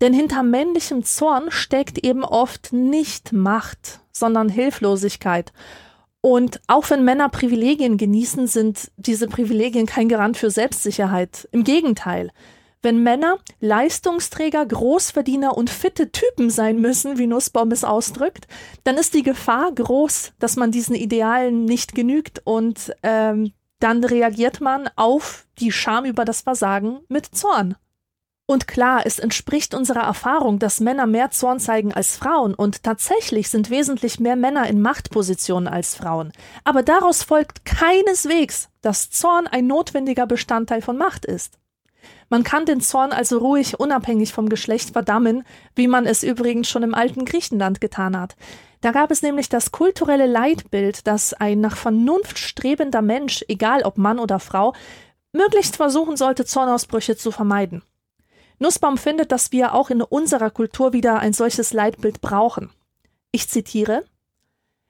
Denn 0.00 0.14
hinter 0.14 0.42
männlichem 0.42 1.04
Zorn 1.04 1.50
steckt 1.50 1.98
eben 1.98 2.24
oft 2.24 2.72
nicht 2.72 3.32
Macht, 3.32 4.00
sondern 4.10 4.48
Hilflosigkeit. 4.48 5.52
Und 6.22 6.60
auch 6.68 6.88
wenn 6.88 7.04
Männer 7.04 7.28
Privilegien 7.28 7.98
genießen, 7.98 8.46
sind 8.46 8.92
diese 8.96 9.26
Privilegien 9.26 9.86
kein 9.86 10.08
Garant 10.08 10.36
für 10.36 10.50
Selbstsicherheit. 10.50 11.48
Im 11.50 11.64
Gegenteil. 11.64 12.30
Wenn 12.80 13.02
Männer 13.02 13.38
Leistungsträger, 13.60 14.64
Großverdiener 14.64 15.56
und 15.56 15.68
fitte 15.68 16.10
Typen 16.10 16.48
sein 16.48 16.80
müssen, 16.80 17.18
wie 17.18 17.26
Nussbaum 17.26 17.72
es 17.72 17.84
ausdrückt, 17.84 18.46
dann 18.84 18.96
ist 18.96 19.14
die 19.14 19.22
Gefahr 19.24 19.72
groß, 19.72 20.32
dass 20.38 20.56
man 20.56 20.70
diesen 20.70 20.94
Idealen 20.94 21.64
nicht 21.64 21.94
genügt 21.94 22.40
und 22.44 22.92
ähm, 23.02 23.52
dann 23.80 24.04
reagiert 24.04 24.60
man 24.60 24.88
auf 24.94 25.46
die 25.58 25.72
Scham 25.72 26.04
über 26.04 26.24
das 26.24 26.42
Versagen 26.42 27.00
mit 27.08 27.26
Zorn. 27.26 27.76
Und 28.46 28.66
klar, 28.66 29.02
es 29.04 29.18
entspricht 29.18 29.74
unserer 29.74 30.02
Erfahrung, 30.02 30.58
dass 30.58 30.80
Männer 30.80 31.06
mehr 31.06 31.30
Zorn 31.30 31.60
zeigen 31.60 31.94
als 31.94 32.16
Frauen, 32.16 32.54
und 32.54 32.82
tatsächlich 32.82 33.48
sind 33.48 33.70
wesentlich 33.70 34.20
mehr 34.20 34.36
Männer 34.36 34.68
in 34.68 34.80
Machtpositionen 34.80 35.68
als 35.68 35.94
Frauen. 35.94 36.32
Aber 36.64 36.82
daraus 36.82 37.22
folgt 37.22 37.64
keineswegs, 37.64 38.68
dass 38.80 39.10
Zorn 39.10 39.46
ein 39.46 39.66
notwendiger 39.66 40.26
Bestandteil 40.26 40.82
von 40.82 40.98
Macht 40.98 41.24
ist. 41.24 41.58
Man 42.28 42.42
kann 42.42 42.66
den 42.66 42.80
Zorn 42.80 43.12
also 43.12 43.38
ruhig 43.38 43.78
unabhängig 43.78 44.32
vom 44.32 44.48
Geschlecht 44.48 44.90
verdammen, 44.90 45.44
wie 45.74 45.86
man 45.86 46.06
es 46.06 46.22
übrigens 46.22 46.68
schon 46.68 46.82
im 46.82 46.94
alten 46.94 47.24
Griechenland 47.24 47.80
getan 47.80 48.18
hat. 48.18 48.36
Da 48.80 48.90
gab 48.90 49.10
es 49.12 49.22
nämlich 49.22 49.48
das 49.48 49.70
kulturelle 49.70 50.26
Leitbild, 50.26 51.06
dass 51.06 51.34
ein 51.34 51.60
nach 51.60 51.76
Vernunft 51.76 52.38
strebender 52.38 53.02
Mensch, 53.02 53.44
egal 53.48 53.82
ob 53.82 53.98
Mann 53.98 54.18
oder 54.18 54.40
Frau, 54.40 54.74
möglichst 55.32 55.76
versuchen 55.76 56.16
sollte, 56.16 56.44
Zornausbrüche 56.44 57.16
zu 57.16 57.30
vermeiden. 57.30 57.82
Nussbaum 58.62 58.96
findet, 58.96 59.32
dass 59.32 59.52
wir 59.52 59.74
auch 59.74 59.90
in 59.90 60.00
unserer 60.00 60.50
Kultur 60.50 60.94
wieder 60.94 61.18
ein 61.18 61.34
solches 61.34 61.74
Leitbild 61.74 62.22
brauchen. 62.22 62.70
Ich 63.30 63.48
zitiere 63.48 64.04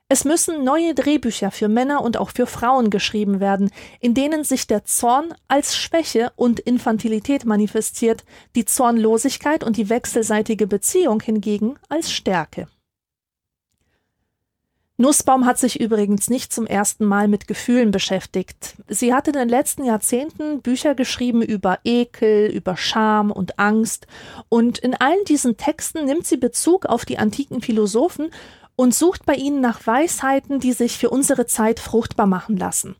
Es 0.08 0.24
müssen 0.24 0.62
neue 0.62 0.94
Drehbücher 0.94 1.50
für 1.50 1.68
Männer 1.68 2.02
und 2.02 2.16
auch 2.16 2.30
für 2.30 2.46
Frauen 2.46 2.90
geschrieben 2.90 3.40
werden, 3.40 3.70
in 3.98 4.14
denen 4.14 4.44
sich 4.44 4.66
der 4.66 4.84
Zorn 4.84 5.34
als 5.48 5.76
Schwäche 5.76 6.32
und 6.36 6.60
Infantilität 6.60 7.44
manifestiert, 7.44 8.24
die 8.54 8.64
Zornlosigkeit 8.64 9.64
und 9.64 9.76
die 9.76 9.88
wechselseitige 9.88 10.66
Beziehung 10.66 11.20
hingegen 11.20 11.76
als 11.88 12.12
Stärke. 12.12 12.68
Nussbaum 15.02 15.46
hat 15.46 15.58
sich 15.58 15.80
übrigens 15.80 16.30
nicht 16.30 16.52
zum 16.52 16.64
ersten 16.64 17.04
Mal 17.04 17.26
mit 17.26 17.48
Gefühlen 17.48 17.90
beschäftigt. 17.90 18.76
Sie 18.86 19.12
hat 19.12 19.26
in 19.26 19.32
den 19.32 19.48
letzten 19.48 19.84
Jahrzehnten 19.84 20.62
Bücher 20.62 20.94
geschrieben 20.94 21.42
über 21.42 21.80
Ekel, 21.82 22.48
über 22.48 22.76
Scham 22.76 23.32
und 23.32 23.58
Angst, 23.58 24.06
und 24.48 24.78
in 24.78 24.94
allen 24.94 25.24
diesen 25.26 25.56
Texten 25.56 26.04
nimmt 26.04 26.24
sie 26.24 26.36
Bezug 26.36 26.86
auf 26.86 27.04
die 27.04 27.18
antiken 27.18 27.62
Philosophen 27.62 28.30
und 28.76 28.94
sucht 28.94 29.26
bei 29.26 29.34
ihnen 29.34 29.60
nach 29.60 29.84
Weisheiten, 29.84 30.60
die 30.60 30.72
sich 30.72 30.96
für 30.96 31.10
unsere 31.10 31.46
Zeit 31.46 31.80
fruchtbar 31.80 32.26
machen 32.26 32.56
lassen. 32.56 32.94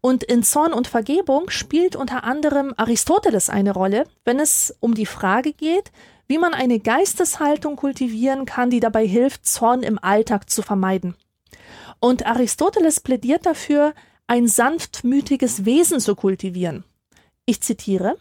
Und 0.00 0.24
in 0.24 0.42
Zorn 0.42 0.72
und 0.72 0.88
Vergebung 0.88 1.48
spielt 1.50 1.94
unter 1.94 2.24
anderem 2.24 2.74
Aristoteles 2.76 3.50
eine 3.50 3.72
Rolle, 3.72 4.08
wenn 4.24 4.40
es 4.40 4.76
um 4.80 4.94
die 4.94 5.06
Frage 5.06 5.52
geht, 5.52 5.92
wie 6.26 6.38
man 6.38 6.54
eine 6.54 6.80
Geisteshaltung 6.80 7.76
kultivieren 7.76 8.46
kann, 8.46 8.68
die 8.68 8.80
dabei 8.80 9.06
hilft, 9.06 9.46
Zorn 9.46 9.84
im 9.84 10.00
Alltag 10.02 10.50
zu 10.50 10.62
vermeiden. 10.62 11.14
Und 12.06 12.24
Aristoteles 12.24 13.00
plädiert 13.00 13.46
dafür, 13.46 13.92
ein 14.28 14.46
sanftmütiges 14.46 15.64
Wesen 15.64 15.98
zu 15.98 16.14
kultivieren. 16.14 16.84
Ich 17.46 17.62
zitiere 17.62 18.16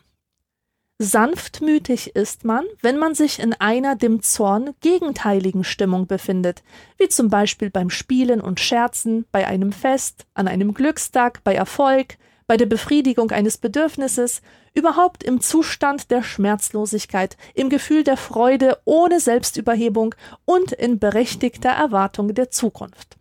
Sanftmütig 0.97 2.15
ist 2.15 2.45
man, 2.45 2.65
wenn 2.81 2.97
man 2.97 3.13
sich 3.13 3.37
in 3.37 3.53
einer 3.53 3.95
dem 3.95 4.23
Zorn 4.23 4.73
gegenteiligen 4.81 5.63
Stimmung 5.63 6.07
befindet, 6.07 6.63
wie 6.97 7.09
zum 7.09 7.29
Beispiel 7.29 7.69
beim 7.69 7.91
Spielen 7.91 8.41
und 8.41 8.59
Scherzen, 8.59 9.27
bei 9.31 9.45
einem 9.45 9.71
Fest, 9.71 10.25
an 10.33 10.47
einem 10.47 10.73
Glückstag, 10.73 11.43
bei 11.43 11.53
Erfolg, 11.53 12.17
bei 12.47 12.57
der 12.57 12.65
Befriedigung 12.65 13.29
eines 13.29 13.59
Bedürfnisses, 13.59 14.41
überhaupt 14.73 15.23
im 15.23 15.41
Zustand 15.41 16.09
der 16.09 16.23
Schmerzlosigkeit, 16.23 17.37
im 17.53 17.69
Gefühl 17.69 18.03
der 18.03 18.17
Freude 18.17 18.79
ohne 18.85 19.19
Selbstüberhebung 19.19 20.15
und 20.45 20.71
in 20.71 20.97
berechtigter 20.97 21.69
Erwartung 21.69 22.33
der 22.33 22.49
Zukunft. 22.49 23.19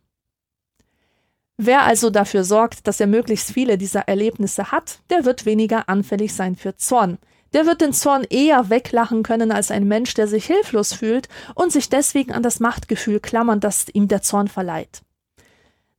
Wer 1.56 1.82
also 1.82 2.10
dafür 2.10 2.42
sorgt, 2.42 2.86
dass 2.86 2.98
er 3.00 3.06
möglichst 3.06 3.52
viele 3.52 3.78
dieser 3.78 4.08
Erlebnisse 4.08 4.72
hat, 4.72 4.98
der 5.10 5.24
wird 5.24 5.46
weniger 5.46 5.88
anfällig 5.88 6.34
sein 6.34 6.56
für 6.56 6.76
Zorn. 6.76 7.18
Der 7.52 7.66
wird 7.66 7.80
den 7.80 7.92
Zorn 7.92 8.24
eher 8.24 8.68
weglachen 8.70 9.22
können 9.22 9.52
als 9.52 9.70
ein 9.70 9.86
Mensch, 9.86 10.14
der 10.14 10.26
sich 10.26 10.46
hilflos 10.46 10.92
fühlt 10.92 11.28
und 11.54 11.70
sich 11.70 11.88
deswegen 11.88 12.32
an 12.32 12.42
das 12.42 12.58
Machtgefühl 12.58 13.20
klammern, 13.20 13.60
das 13.60 13.86
ihm 13.92 14.08
der 14.08 14.22
Zorn 14.22 14.48
verleiht. 14.48 15.02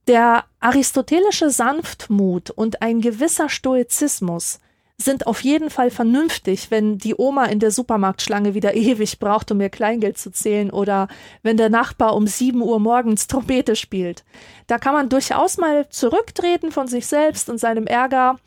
Der 0.08 0.44
aristotelische 0.60 1.50
Sanftmut 1.50 2.52
und 2.52 2.82
ein 2.82 3.00
gewisser 3.00 3.48
Stoizismus 3.48 4.60
sind 4.98 5.28
auf 5.28 5.42
jeden 5.42 5.70
Fall 5.70 5.92
vernünftig, 5.92 6.72
wenn 6.72 6.98
die 6.98 7.16
Oma 7.16 7.46
in 7.46 7.60
der 7.60 7.72
Supermarktschlange 7.72 8.54
wieder 8.54 8.74
ewig 8.76 9.20
braucht, 9.20 9.52
um 9.52 9.62
ihr 9.62 9.70
Kleingeld 9.70 10.18
zu 10.18 10.32
zählen 10.32 10.72
oder 10.72 11.08
wenn 11.44 11.58
der 11.58 11.70
Nachbar 11.70 12.16
um 12.16 12.28
sieben 12.28 12.62
Uhr 12.62 12.80
morgens 12.80 13.28
Trompete 13.28 13.76
spielt. 13.76 14.24
Da 14.68 14.78
kann 14.78 14.94
man 14.94 15.10
durchaus 15.10 15.58
mal 15.58 15.90
zurücktreten 15.90 16.72
von 16.72 16.88
sich 16.88 17.08
selbst 17.08 17.50
und 17.50 17.60
seinem 17.60 17.88
Ärger 17.88 18.38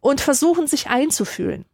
und 0.00 0.20
versuchen, 0.20 0.66
sich 0.66 0.88
einzufühlen. 0.88 1.64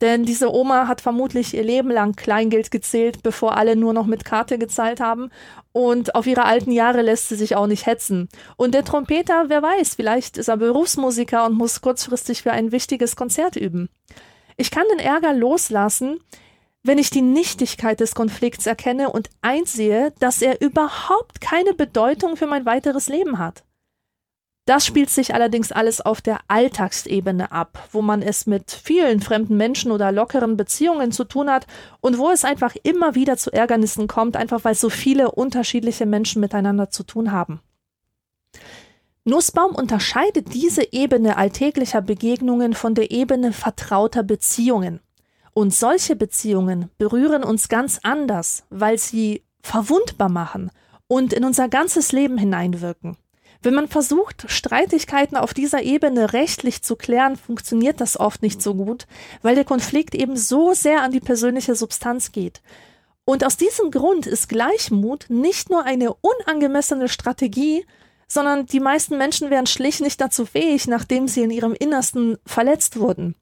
Denn 0.00 0.24
diese 0.24 0.54
Oma 0.54 0.86
hat 0.86 1.00
vermutlich 1.00 1.54
ihr 1.54 1.64
Leben 1.64 1.90
lang 1.90 2.14
Kleingeld 2.14 2.70
gezählt, 2.70 3.22
bevor 3.22 3.56
alle 3.56 3.74
nur 3.74 3.92
noch 3.92 4.06
mit 4.06 4.24
Karte 4.24 4.56
gezahlt 4.58 5.00
haben. 5.00 5.30
Und 5.72 6.14
auf 6.14 6.26
ihre 6.26 6.44
alten 6.44 6.70
Jahre 6.70 7.02
lässt 7.02 7.28
sie 7.28 7.34
sich 7.34 7.56
auch 7.56 7.66
nicht 7.66 7.86
hetzen. 7.86 8.28
Und 8.56 8.74
der 8.74 8.84
Trompeter, 8.84 9.46
wer 9.48 9.62
weiß, 9.62 9.96
vielleicht 9.96 10.38
ist 10.38 10.48
er 10.48 10.56
Berufsmusiker 10.56 11.46
und 11.46 11.54
muss 11.54 11.80
kurzfristig 11.80 12.42
für 12.42 12.52
ein 12.52 12.70
wichtiges 12.70 13.16
Konzert 13.16 13.56
üben. 13.56 13.88
Ich 14.56 14.70
kann 14.70 14.84
den 14.90 15.00
Ärger 15.00 15.32
loslassen, 15.32 16.20
wenn 16.84 16.98
ich 16.98 17.10
die 17.10 17.22
Nichtigkeit 17.22 17.98
des 18.00 18.14
Konflikts 18.14 18.66
erkenne 18.66 19.10
und 19.10 19.30
einsehe, 19.42 20.12
dass 20.20 20.42
er 20.42 20.60
überhaupt 20.60 21.40
keine 21.40 21.74
Bedeutung 21.74 22.36
für 22.36 22.46
mein 22.46 22.66
weiteres 22.66 23.08
Leben 23.08 23.38
hat. 23.38 23.64
Das 24.68 24.84
spielt 24.84 25.08
sich 25.08 25.32
allerdings 25.32 25.72
alles 25.72 26.02
auf 26.02 26.20
der 26.20 26.40
Alltagsebene 26.48 27.52
ab, 27.52 27.88
wo 27.90 28.02
man 28.02 28.20
es 28.20 28.46
mit 28.46 28.70
vielen 28.70 29.22
fremden 29.22 29.56
Menschen 29.56 29.90
oder 29.90 30.12
lockeren 30.12 30.58
Beziehungen 30.58 31.10
zu 31.10 31.24
tun 31.24 31.50
hat 31.50 31.66
und 32.02 32.18
wo 32.18 32.28
es 32.28 32.44
einfach 32.44 32.76
immer 32.82 33.14
wieder 33.14 33.38
zu 33.38 33.50
Ärgernissen 33.50 34.08
kommt, 34.08 34.36
einfach 34.36 34.64
weil 34.64 34.74
so 34.74 34.90
viele 34.90 35.30
unterschiedliche 35.30 36.04
Menschen 36.04 36.40
miteinander 36.40 36.90
zu 36.90 37.02
tun 37.02 37.32
haben. 37.32 37.60
Nussbaum 39.24 39.74
unterscheidet 39.74 40.52
diese 40.52 40.92
Ebene 40.92 41.38
alltäglicher 41.38 42.02
Begegnungen 42.02 42.74
von 42.74 42.94
der 42.94 43.10
Ebene 43.10 43.54
vertrauter 43.54 44.22
Beziehungen. 44.22 45.00
Und 45.54 45.74
solche 45.74 46.14
Beziehungen 46.14 46.90
berühren 46.98 47.42
uns 47.42 47.70
ganz 47.70 48.00
anders, 48.02 48.64
weil 48.68 48.98
sie 48.98 49.44
verwundbar 49.62 50.28
machen 50.28 50.70
und 51.06 51.32
in 51.32 51.46
unser 51.46 51.70
ganzes 51.70 52.12
Leben 52.12 52.36
hineinwirken. 52.36 53.16
Wenn 53.62 53.74
man 53.74 53.88
versucht, 53.88 54.44
Streitigkeiten 54.48 55.36
auf 55.36 55.52
dieser 55.52 55.82
Ebene 55.82 56.32
rechtlich 56.32 56.82
zu 56.82 56.94
klären, 56.94 57.36
funktioniert 57.36 58.00
das 58.00 58.18
oft 58.18 58.40
nicht 58.42 58.62
so 58.62 58.74
gut, 58.74 59.06
weil 59.42 59.56
der 59.56 59.64
Konflikt 59.64 60.14
eben 60.14 60.36
so 60.36 60.74
sehr 60.74 61.02
an 61.02 61.10
die 61.10 61.20
persönliche 61.20 61.74
Substanz 61.74 62.30
geht. 62.30 62.62
Und 63.24 63.44
aus 63.44 63.56
diesem 63.56 63.90
Grund 63.90 64.26
ist 64.26 64.48
Gleichmut 64.48 65.26
nicht 65.28 65.70
nur 65.70 65.84
eine 65.84 66.14
unangemessene 66.14 67.08
Strategie, 67.08 67.84
sondern 68.28 68.66
die 68.66 68.80
meisten 68.80 69.18
Menschen 69.18 69.50
wären 69.50 69.66
schlicht 69.66 70.00
nicht 70.00 70.20
dazu 70.20 70.46
fähig, 70.46 70.86
nachdem 70.86 71.26
sie 71.26 71.42
in 71.42 71.50
ihrem 71.50 71.74
Innersten 71.74 72.38
verletzt 72.46 72.98
wurden. 72.98 73.34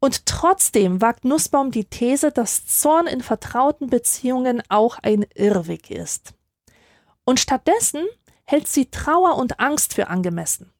Und 0.00 0.26
trotzdem 0.26 1.00
wagt 1.00 1.24
Nussbaum 1.24 1.70
die 1.70 1.84
These, 1.84 2.32
dass 2.32 2.66
Zorn 2.66 3.06
in 3.06 3.20
vertrauten 3.20 3.88
Beziehungen 3.88 4.62
auch 4.68 4.98
ein 5.02 5.26
Irrweg 5.34 5.90
ist. 5.90 6.34
Und 7.24 7.40
stattdessen 7.40 8.06
hält 8.48 8.66
sie 8.66 8.86
Trauer 8.86 9.36
und 9.36 9.60
Angst 9.60 9.92
für 9.92 10.08
angemessen. 10.08 10.72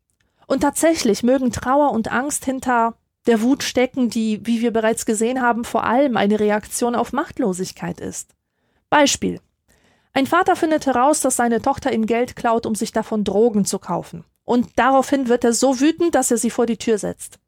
Und 0.46 0.60
tatsächlich 0.60 1.22
mögen 1.22 1.52
Trauer 1.52 1.92
und 1.92 2.10
Angst 2.10 2.46
hinter 2.46 2.94
der 3.26 3.42
Wut 3.42 3.62
stecken, 3.62 4.08
die, 4.08 4.46
wie 4.46 4.62
wir 4.62 4.72
bereits 4.72 5.04
gesehen 5.04 5.42
haben, 5.42 5.64
vor 5.64 5.84
allem 5.84 6.16
eine 6.16 6.40
Reaktion 6.40 6.94
auf 6.94 7.12
Machtlosigkeit 7.12 8.00
ist. 8.00 8.34
Beispiel. 8.88 9.42
Ein 10.14 10.26
Vater 10.26 10.56
findet 10.56 10.86
heraus, 10.86 11.20
dass 11.20 11.36
seine 11.36 11.60
Tochter 11.60 11.92
ihm 11.92 12.06
Geld 12.06 12.36
klaut, 12.36 12.64
um 12.64 12.74
sich 12.74 12.92
davon 12.92 13.22
Drogen 13.22 13.66
zu 13.66 13.78
kaufen. 13.78 14.24
Und 14.46 14.70
daraufhin 14.76 15.28
wird 15.28 15.44
er 15.44 15.52
so 15.52 15.78
wütend, 15.78 16.14
dass 16.14 16.30
er 16.30 16.38
sie 16.38 16.50
vor 16.50 16.64
die 16.64 16.78
Tür 16.78 16.96
setzt. 16.96 17.38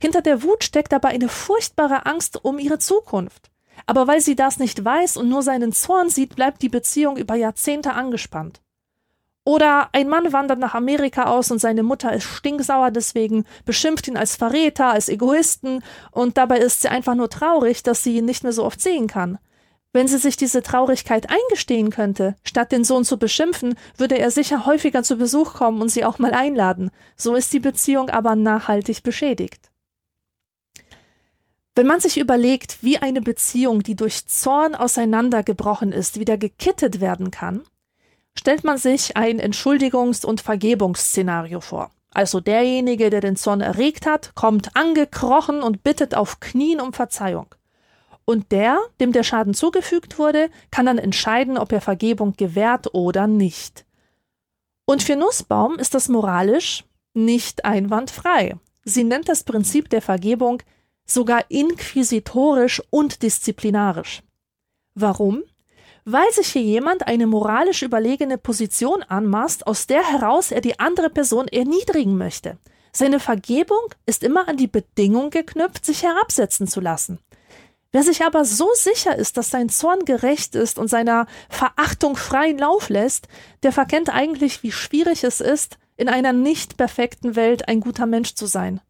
Hinter 0.00 0.22
der 0.22 0.44
Wut 0.44 0.62
steckt 0.62 0.94
aber 0.94 1.08
eine 1.08 1.28
furchtbare 1.28 2.06
Angst 2.06 2.44
um 2.44 2.60
ihre 2.60 2.78
Zukunft. 2.78 3.50
Aber 3.86 4.06
weil 4.06 4.20
sie 4.20 4.36
das 4.36 4.60
nicht 4.60 4.84
weiß 4.84 5.16
und 5.16 5.28
nur 5.28 5.42
seinen 5.42 5.72
Zorn 5.72 6.10
sieht, 6.10 6.36
bleibt 6.36 6.62
die 6.62 6.68
Beziehung 6.68 7.16
über 7.16 7.34
Jahrzehnte 7.34 7.94
angespannt. 7.94 8.61
Oder 9.44 9.88
ein 9.92 10.08
Mann 10.08 10.32
wandert 10.32 10.60
nach 10.60 10.74
Amerika 10.74 11.24
aus 11.24 11.50
und 11.50 11.58
seine 11.58 11.82
Mutter 11.82 12.12
ist 12.12 12.24
stinksauer 12.24 12.92
deswegen, 12.92 13.44
beschimpft 13.64 14.06
ihn 14.06 14.16
als 14.16 14.36
Verräter, 14.36 14.90
als 14.90 15.08
Egoisten 15.08 15.82
und 16.12 16.36
dabei 16.36 16.58
ist 16.58 16.82
sie 16.82 16.88
einfach 16.88 17.16
nur 17.16 17.28
traurig, 17.28 17.82
dass 17.82 18.04
sie 18.04 18.18
ihn 18.18 18.24
nicht 18.24 18.44
mehr 18.44 18.52
so 18.52 18.64
oft 18.64 18.80
sehen 18.80 19.08
kann. 19.08 19.38
Wenn 19.92 20.08
sie 20.08 20.18
sich 20.18 20.36
diese 20.36 20.62
Traurigkeit 20.62 21.28
eingestehen 21.28 21.90
könnte, 21.90 22.36
statt 22.44 22.72
den 22.72 22.84
Sohn 22.84 23.04
zu 23.04 23.18
beschimpfen, 23.18 23.74
würde 23.98 24.16
er 24.16 24.30
sicher 24.30 24.64
häufiger 24.64 25.02
zu 25.02 25.16
Besuch 25.16 25.54
kommen 25.54 25.82
und 25.82 25.90
sie 25.90 26.04
auch 26.04 26.18
mal 26.18 26.32
einladen. 26.32 26.90
So 27.16 27.34
ist 27.34 27.52
die 27.52 27.60
Beziehung 27.60 28.08
aber 28.08 28.36
nachhaltig 28.36 29.02
beschädigt. 29.02 29.70
Wenn 31.74 31.86
man 31.86 32.00
sich 32.00 32.18
überlegt, 32.18 32.82
wie 32.82 32.98
eine 32.98 33.20
Beziehung, 33.20 33.82
die 33.82 33.96
durch 33.96 34.26
Zorn 34.26 34.74
auseinandergebrochen 34.74 35.92
ist, 35.92 36.18
wieder 36.18 36.38
gekittet 36.38 37.00
werden 37.00 37.30
kann, 37.30 37.62
stellt 38.38 38.64
man 38.64 38.78
sich 38.78 39.16
ein 39.16 39.40
Entschuldigungs- 39.40 40.24
und 40.24 40.40
Vergebungsszenario 40.40 41.60
vor. 41.60 41.90
Also 42.10 42.40
derjenige, 42.40 43.10
der 43.10 43.20
den 43.20 43.36
Zorn 43.36 43.60
erregt 43.60 44.06
hat, 44.06 44.34
kommt 44.34 44.76
angekrochen 44.76 45.62
und 45.62 45.82
bittet 45.82 46.14
auf 46.14 46.40
Knien 46.40 46.80
um 46.80 46.92
Verzeihung. 46.92 47.54
Und 48.24 48.52
der, 48.52 48.78
dem 49.00 49.12
der 49.12 49.22
Schaden 49.22 49.54
zugefügt 49.54 50.18
wurde, 50.18 50.50
kann 50.70 50.86
dann 50.86 50.98
entscheiden, 50.98 51.58
ob 51.58 51.72
er 51.72 51.80
Vergebung 51.80 52.34
gewährt 52.34 52.94
oder 52.94 53.26
nicht. 53.26 53.84
Und 54.84 55.02
für 55.02 55.16
Nussbaum 55.16 55.78
ist 55.78 55.94
das 55.94 56.08
moralisch 56.08 56.84
nicht 57.14 57.64
einwandfrei. 57.64 58.56
Sie 58.84 59.04
nennt 59.04 59.28
das 59.28 59.44
Prinzip 59.44 59.88
der 59.90 60.02
Vergebung 60.02 60.62
sogar 61.04 61.50
inquisitorisch 61.50 62.82
und 62.90 63.22
disziplinarisch. 63.22 64.22
Warum? 64.94 65.42
Weil 66.04 66.30
sich 66.32 66.48
hier 66.48 66.62
jemand 66.62 67.06
eine 67.06 67.26
moralisch 67.26 67.82
überlegene 67.82 68.38
Position 68.38 69.02
anmaßt, 69.02 69.66
aus 69.66 69.86
der 69.86 70.02
heraus 70.02 70.50
er 70.50 70.60
die 70.60 70.80
andere 70.80 71.10
Person 71.10 71.48
erniedrigen 71.48 72.16
möchte. 72.16 72.58
Seine 72.92 73.20
Vergebung 73.20 73.82
ist 74.04 74.22
immer 74.22 74.48
an 74.48 74.56
die 74.56 74.66
Bedingung 74.66 75.30
geknüpft, 75.30 75.84
sich 75.84 76.02
herabsetzen 76.02 76.66
zu 76.66 76.80
lassen. 76.80 77.18
Wer 77.90 78.02
sich 78.02 78.24
aber 78.24 78.44
so 78.44 78.68
sicher 78.74 79.16
ist, 79.16 79.36
dass 79.36 79.50
sein 79.50 79.68
Zorn 79.68 80.04
gerecht 80.04 80.54
ist 80.54 80.78
und 80.78 80.88
seiner 80.88 81.26
Verachtung 81.48 82.16
freien 82.16 82.58
Lauf 82.58 82.88
lässt, 82.88 83.28
der 83.62 83.72
verkennt 83.72 84.12
eigentlich, 84.12 84.62
wie 84.62 84.72
schwierig 84.72 85.24
es 85.24 85.40
ist, 85.40 85.78
in 85.96 86.08
einer 86.08 86.32
nicht 86.32 86.76
perfekten 86.76 87.36
Welt 87.36 87.68
ein 87.68 87.80
guter 87.80 88.06
Mensch 88.06 88.34
zu 88.34 88.46
sein. 88.46 88.80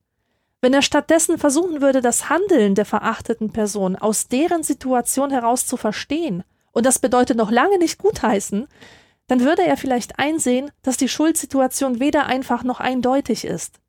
Wenn 0.61 0.73
er 0.73 0.83
stattdessen 0.83 1.39
versuchen 1.39 1.81
würde, 1.81 2.01
das 2.01 2.29
Handeln 2.29 2.77
der 2.77 2.85
verachteten 2.85 3.53
Person 3.53 3.97
aus 3.97 4.29
deren 4.29 4.63
Situation 4.63 5.33
heraus 5.33 5.67
zu 5.67 5.77
verstehen 5.77 6.45
und 6.73 6.85
das 6.87 6.99
bedeutet 6.99 7.37
noch 7.37 7.51
lange 7.51 7.79
nicht 7.79 7.99
gutheißen, 7.99 8.67
dann 9.29 9.41
würde 9.41 9.63
er 9.63 9.77
vielleicht 9.77 10.19
einsehen, 10.19 10.71
dass 10.83 10.97
die 10.97 11.09
Schuldsituation 11.09 12.01
weder 12.01 12.27
einfach 12.27 12.65
noch 12.65 12.81
eindeutig 12.81 13.45
ist. 13.45 13.81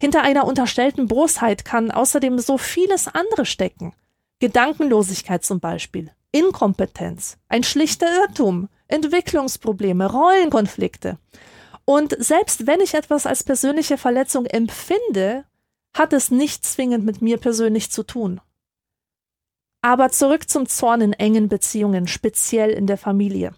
Hinter 0.00 0.22
einer 0.22 0.46
unterstellten 0.46 1.06
Bosheit 1.06 1.64
kann 1.64 1.90
außerdem 1.90 2.38
so 2.38 2.58
vieles 2.58 3.08
andere 3.08 3.46
stecken. 3.46 3.94
Gedankenlosigkeit 4.40 5.44
zum 5.44 5.60
Beispiel, 5.60 6.10
Inkompetenz, 6.32 7.38
ein 7.48 7.62
schlichter 7.62 8.06
Irrtum, 8.20 8.68
Entwicklungsprobleme, 8.88 10.10
Rollenkonflikte. 10.10 11.18
Und 11.84 12.16
selbst 12.18 12.66
wenn 12.66 12.80
ich 12.80 12.94
etwas 12.94 13.26
als 13.26 13.44
persönliche 13.44 13.96
Verletzung 13.96 14.46
empfinde, 14.46 15.44
hat 15.96 16.12
es 16.12 16.30
nicht 16.30 16.64
zwingend 16.66 17.04
mit 17.04 17.22
mir 17.22 17.38
persönlich 17.38 17.90
zu 17.90 18.02
tun. 18.02 18.40
Aber 19.84 20.08
zurück 20.08 20.48
zum 20.48 20.66
Zorn 20.66 21.02
in 21.02 21.12
engen 21.12 21.50
Beziehungen, 21.50 22.06
speziell 22.06 22.70
in 22.70 22.86
der 22.86 22.96
Familie. 22.96 23.52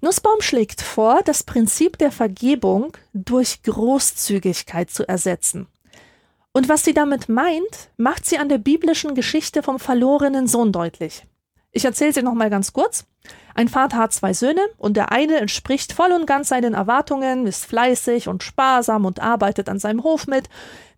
Nussbaum 0.00 0.40
schlägt 0.40 0.80
vor, 0.80 1.20
das 1.22 1.42
Prinzip 1.42 1.98
der 1.98 2.10
Vergebung 2.10 2.96
durch 3.12 3.62
Großzügigkeit 3.64 4.88
zu 4.88 5.06
ersetzen. 5.06 5.66
Und 6.54 6.70
was 6.70 6.86
sie 6.86 6.94
damit 6.94 7.28
meint, 7.28 7.90
macht 7.98 8.24
sie 8.24 8.38
an 8.38 8.48
der 8.48 8.56
biblischen 8.56 9.14
Geschichte 9.14 9.62
vom 9.62 9.78
verlorenen 9.78 10.46
Sohn 10.46 10.72
deutlich. 10.72 11.26
Ich 11.76 11.84
erzähle 11.84 12.12
sie 12.12 12.22
nochmal 12.22 12.50
ganz 12.50 12.72
kurz. 12.72 13.04
Ein 13.56 13.68
Vater 13.68 13.98
hat 13.98 14.12
zwei 14.12 14.32
Söhne 14.32 14.60
und 14.78 14.96
der 14.96 15.10
eine 15.10 15.38
entspricht 15.38 15.92
voll 15.92 16.12
und 16.12 16.24
ganz 16.24 16.48
seinen 16.48 16.72
Erwartungen, 16.72 17.46
ist 17.48 17.66
fleißig 17.66 18.28
und 18.28 18.44
sparsam 18.44 19.04
und 19.04 19.20
arbeitet 19.20 19.68
an 19.68 19.80
seinem 19.80 20.04
Hof 20.04 20.28
mit. 20.28 20.48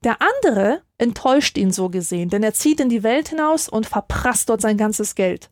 Der 0.04 0.18
andere 0.20 0.82
enttäuscht 0.98 1.56
ihn 1.56 1.72
so 1.72 1.88
gesehen, 1.88 2.28
denn 2.28 2.42
er 2.42 2.52
zieht 2.52 2.80
in 2.80 2.90
die 2.90 3.02
Welt 3.02 3.30
hinaus 3.30 3.70
und 3.70 3.86
verprasst 3.86 4.50
dort 4.50 4.60
sein 4.60 4.76
ganzes 4.76 5.14
Geld. 5.14 5.48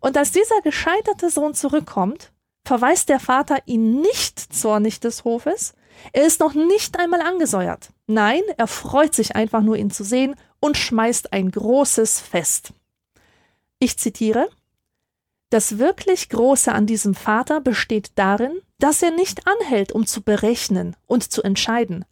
Und 0.00 0.18
als 0.18 0.32
dieser 0.32 0.60
gescheiterte 0.62 1.30
Sohn 1.30 1.54
zurückkommt, 1.54 2.30
verweist 2.66 3.08
der 3.08 3.20
Vater 3.20 3.56
ihn 3.64 4.02
nicht 4.02 4.38
zornig 4.54 5.00
des 5.00 5.24
Hofes, 5.24 5.72
er 6.12 6.26
ist 6.26 6.40
noch 6.40 6.52
nicht 6.52 7.00
einmal 7.00 7.22
angesäuert. 7.22 7.88
Nein, 8.06 8.42
er 8.58 8.66
freut 8.66 9.14
sich 9.14 9.34
einfach 9.34 9.62
nur, 9.62 9.76
ihn 9.76 9.90
zu 9.90 10.04
sehen 10.04 10.36
und 10.60 10.76
schmeißt 10.76 11.32
ein 11.32 11.50
großes 11.50 12.20
Fest. 12.20 12.74
Ich 13.80 13.98
zitiere 13.98 14.48
Das 15.50 15.78
wirklich 15.78 16.28
Große 16.28 16.72
an 16.72 16.86
diesem 16.86 17.14
Vater 17.14 17.60
besteht 17.60 18.12
darin, 18.16 18.60
dass 18.78 19.02
er 19.02 19.10
nicht 19.10 19.46
anhält, 19.46 19.92
um 19.92 20.06
zu 20.06 20.22
berechnen 20.22 20.94
und 21.06 21.32
zu 21.32 21.42
entscheiden, 21.42 22.04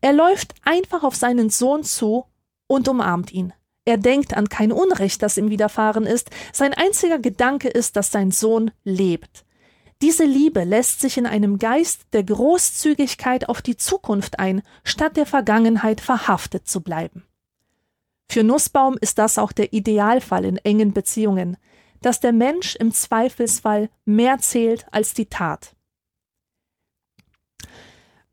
er 0.00 0.12
läuft 0.12 0.54
einfach 0.64 1.02
auf 1.02 1.14
seinen 1.14 1.50
Sohn 1.50 1.84
zu 1.84 2.24
und 2.66 2.88
umarmt 2.88 3.32
ihn. 3.32 3.52
Er 3.84 3.98
denkt 3.98 4.36
an 4.36 4.48
kein 4.48 4.72
Unrecht, 4.72 5.22
das 5.22 5.36
ihm 5.36 5.50
widerfahren 5.50 6.06
ist. 6.06 6.30
Sein 6.52 6.74
einziger 6.74 7.18
Gedanke 7.18 7.68
ist, 7.68 7.96
dass 7.96 8.10
sein 8.10 8.30
Sohn 8.30 8.70
lebt. 8.84 9.44
Diese 10.02 10.24
Liebe 10.24 10.64
lässt 10.64 11.00
sich 11.00 11.18
in 11.18 11.26
einem 11.26 11.58
Geist 11.58 12.06
der 12.14 12.24
Großzügigkeit 12.24 13.48
auf 13.48 13.60
die 13.60 13.76
Zukunft 13.76 14.38
ein, 14.38 14.62
statt 14.84 15.16
der 15.16 15.26
Vergangenheit 15.26 16.00
verhaftet 16.00 16.66
zu 16.66 16.80
bleiben. 16.80 17.24
Für 18.30 18.42
Nussbaum 18.42 18.96
ist 19.00 19.18
das 19.18 19.38
auch 19.38 19.52
der 19.52 19.72
Idealfall 19.72 20.44
in 20.44 20.56
engen 20.58 20.92
Beziehungen, 20.94 21.58
dass 22.02 22.20
der 22.20 22.32
Mensch 22.32 22.76
im 22.76 22.92
Zweifelsfall 22.92 23.90
mehr 24.04 24.38
zählt 24.38 24.86
als 24.90 25.14
die 25.14 25.26
Tat. 25.26 25.74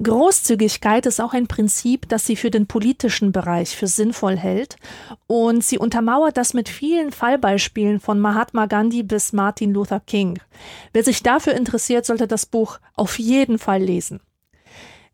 Großzügigkeit 0.01 1.07
ist 1.07 1.19
auch 1.19 1.33
ein 1.33 1.47
Prinzip, 1.47 2.07
das 2.07 2.25
sie 2.27 2.35
für 2.35 2.51
den 2.51 2.67
politischen 2.67 3.31
Bereich 3.31 3.75
für 3.75 3.87
sinnvoll 3.87 4.37
hält 4.37 4.75
und 5.25 5.63
sie 5.63 5.79
untermauert 5.79 6.37
das 6.37 6.53
mit 6.53 6.69
vielen 6.69 7.11
Fallbeispielen 7.11 7.99
von 7.99 8.19
Mahatma 8.19 8.67
Gandhi 8.67 9.01
bis 9.01 9.33
Martin 9.33 9.73
Luther 9.73 9.99
King. 9.99 10.39
Wer 10.93 11.03
sich 11.03 11.23
dafür 11.23 11.55
interessiert, 11.55 12.05
sollte 12.05 12.27
das 12.27 12.45
Buch 12.45 12.77
auf 12.93 13.17
jeden 13.17 13.57
Fall 13.57 13.81
lesen. 13.81 14.19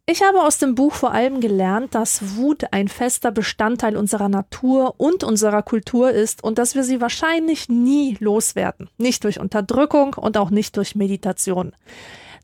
Ich 0.06 0.22
habe 0.22 0.42
aus 0.42 0.58
dem 0.58 0.76
Buch 0.76 0.94
vor 0.94 1.14
allem 1.14 1.40
gelernt, 1.40 1.96
dass 1.96 2.36
Wut 2.36 2.66
ein 2.74 2.90
fester 2.90 3.32
Bestandteil 3.32 3.96
unserer 3.96 4.28
Natur 4.28 4.96
und 4.98 5.24
unserer 5.24 5.64
Kultur 5.64 6.12
ist 6.12 6.44
und 6.44 6.58
dass 6.58 6.76
wir 6.76 6.84
sie 6.84 7.00
wahrscheinlich 7.00 7.70
nie 7.70 8.18
loswerden. 8.20 8.90
Nicht 8.98 9.24
durch 9.24 9.40
Unterdrückung 9.40 10.16
und 10.16 10.36
auch 10.38 10.50
nicht 10.50 10.76
durch 10.76 10.96
Meditation. 10.96 11.74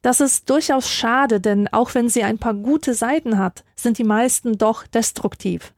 Das 0.02 0.22
ist 0.22 0.50
durchaus 0.50 0.90
schade, 0.90 1.42
denn 1.42 1.68
auch 1.68 1.94
wenn 1.96 2.08
sie 2.08 2.24
ein 2.24 2.38
paar 2.38 2.54
gute 2.54 2.94
Seiten 2.94 3.38
hat, 3.38 3.66
sind 3.76 3.98
die 3.98 4.06
meisten 4.06 4.58
doch 4.58 4.88
destruktiv. 4.88 5.74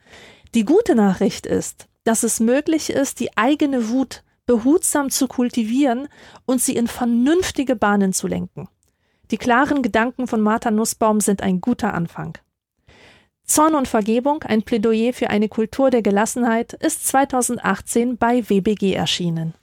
Die 0.53 0.65
gute 0.65 0.93
Nachricht 0.93 1.47
ist, 1.47 1.87
dass 2.03 2.21
es 2.21 2.39
möglich 2.39 2.91
ist, 2.91 3.19
die 3.19 3.35
eigene 3.35 3.89
Wut 3.89 4.23
behutsam 4.45 5.09
zu 5.09 5.27
kultivieren 5.27 6.07
und 6.45 6.61
sie 6.61 6.75
in 6.75 6.85
vernünftige 6.85 7.75
Bahnen 7.75 8.13
zu 8.13 8.27
lenken. 8.27 8.69
Die 9.31 9.37
klaren 9.37 9.81
Gedanken 9.81 10.27
von 10.27 10.41
Martha 10.41 10.71
Nussbaum 10.71 11.21
sind 11.21 11.41
ein 11.41 11.61
guter 11.61 11.93
Anfang. 11.93 12.37
Zorn 13.45 13.75
und 13.75 13.87
Vergebung, 13.87 14.43
ein 14.43 14.63
Plädoyer 14.63 15.13
für 15.13 15.29
eine 15.29 15.47
Kultur 15.47 15.89
der 15.89 16.01
Gelassenheit, 16.01 16.73
ist 16.73 17.07
2018 17.07 18.17
bei 18.17 18.49
WBG 18.49 18.93
erschienen. 18.93 19.53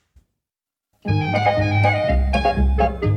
Musik 1.03 3.08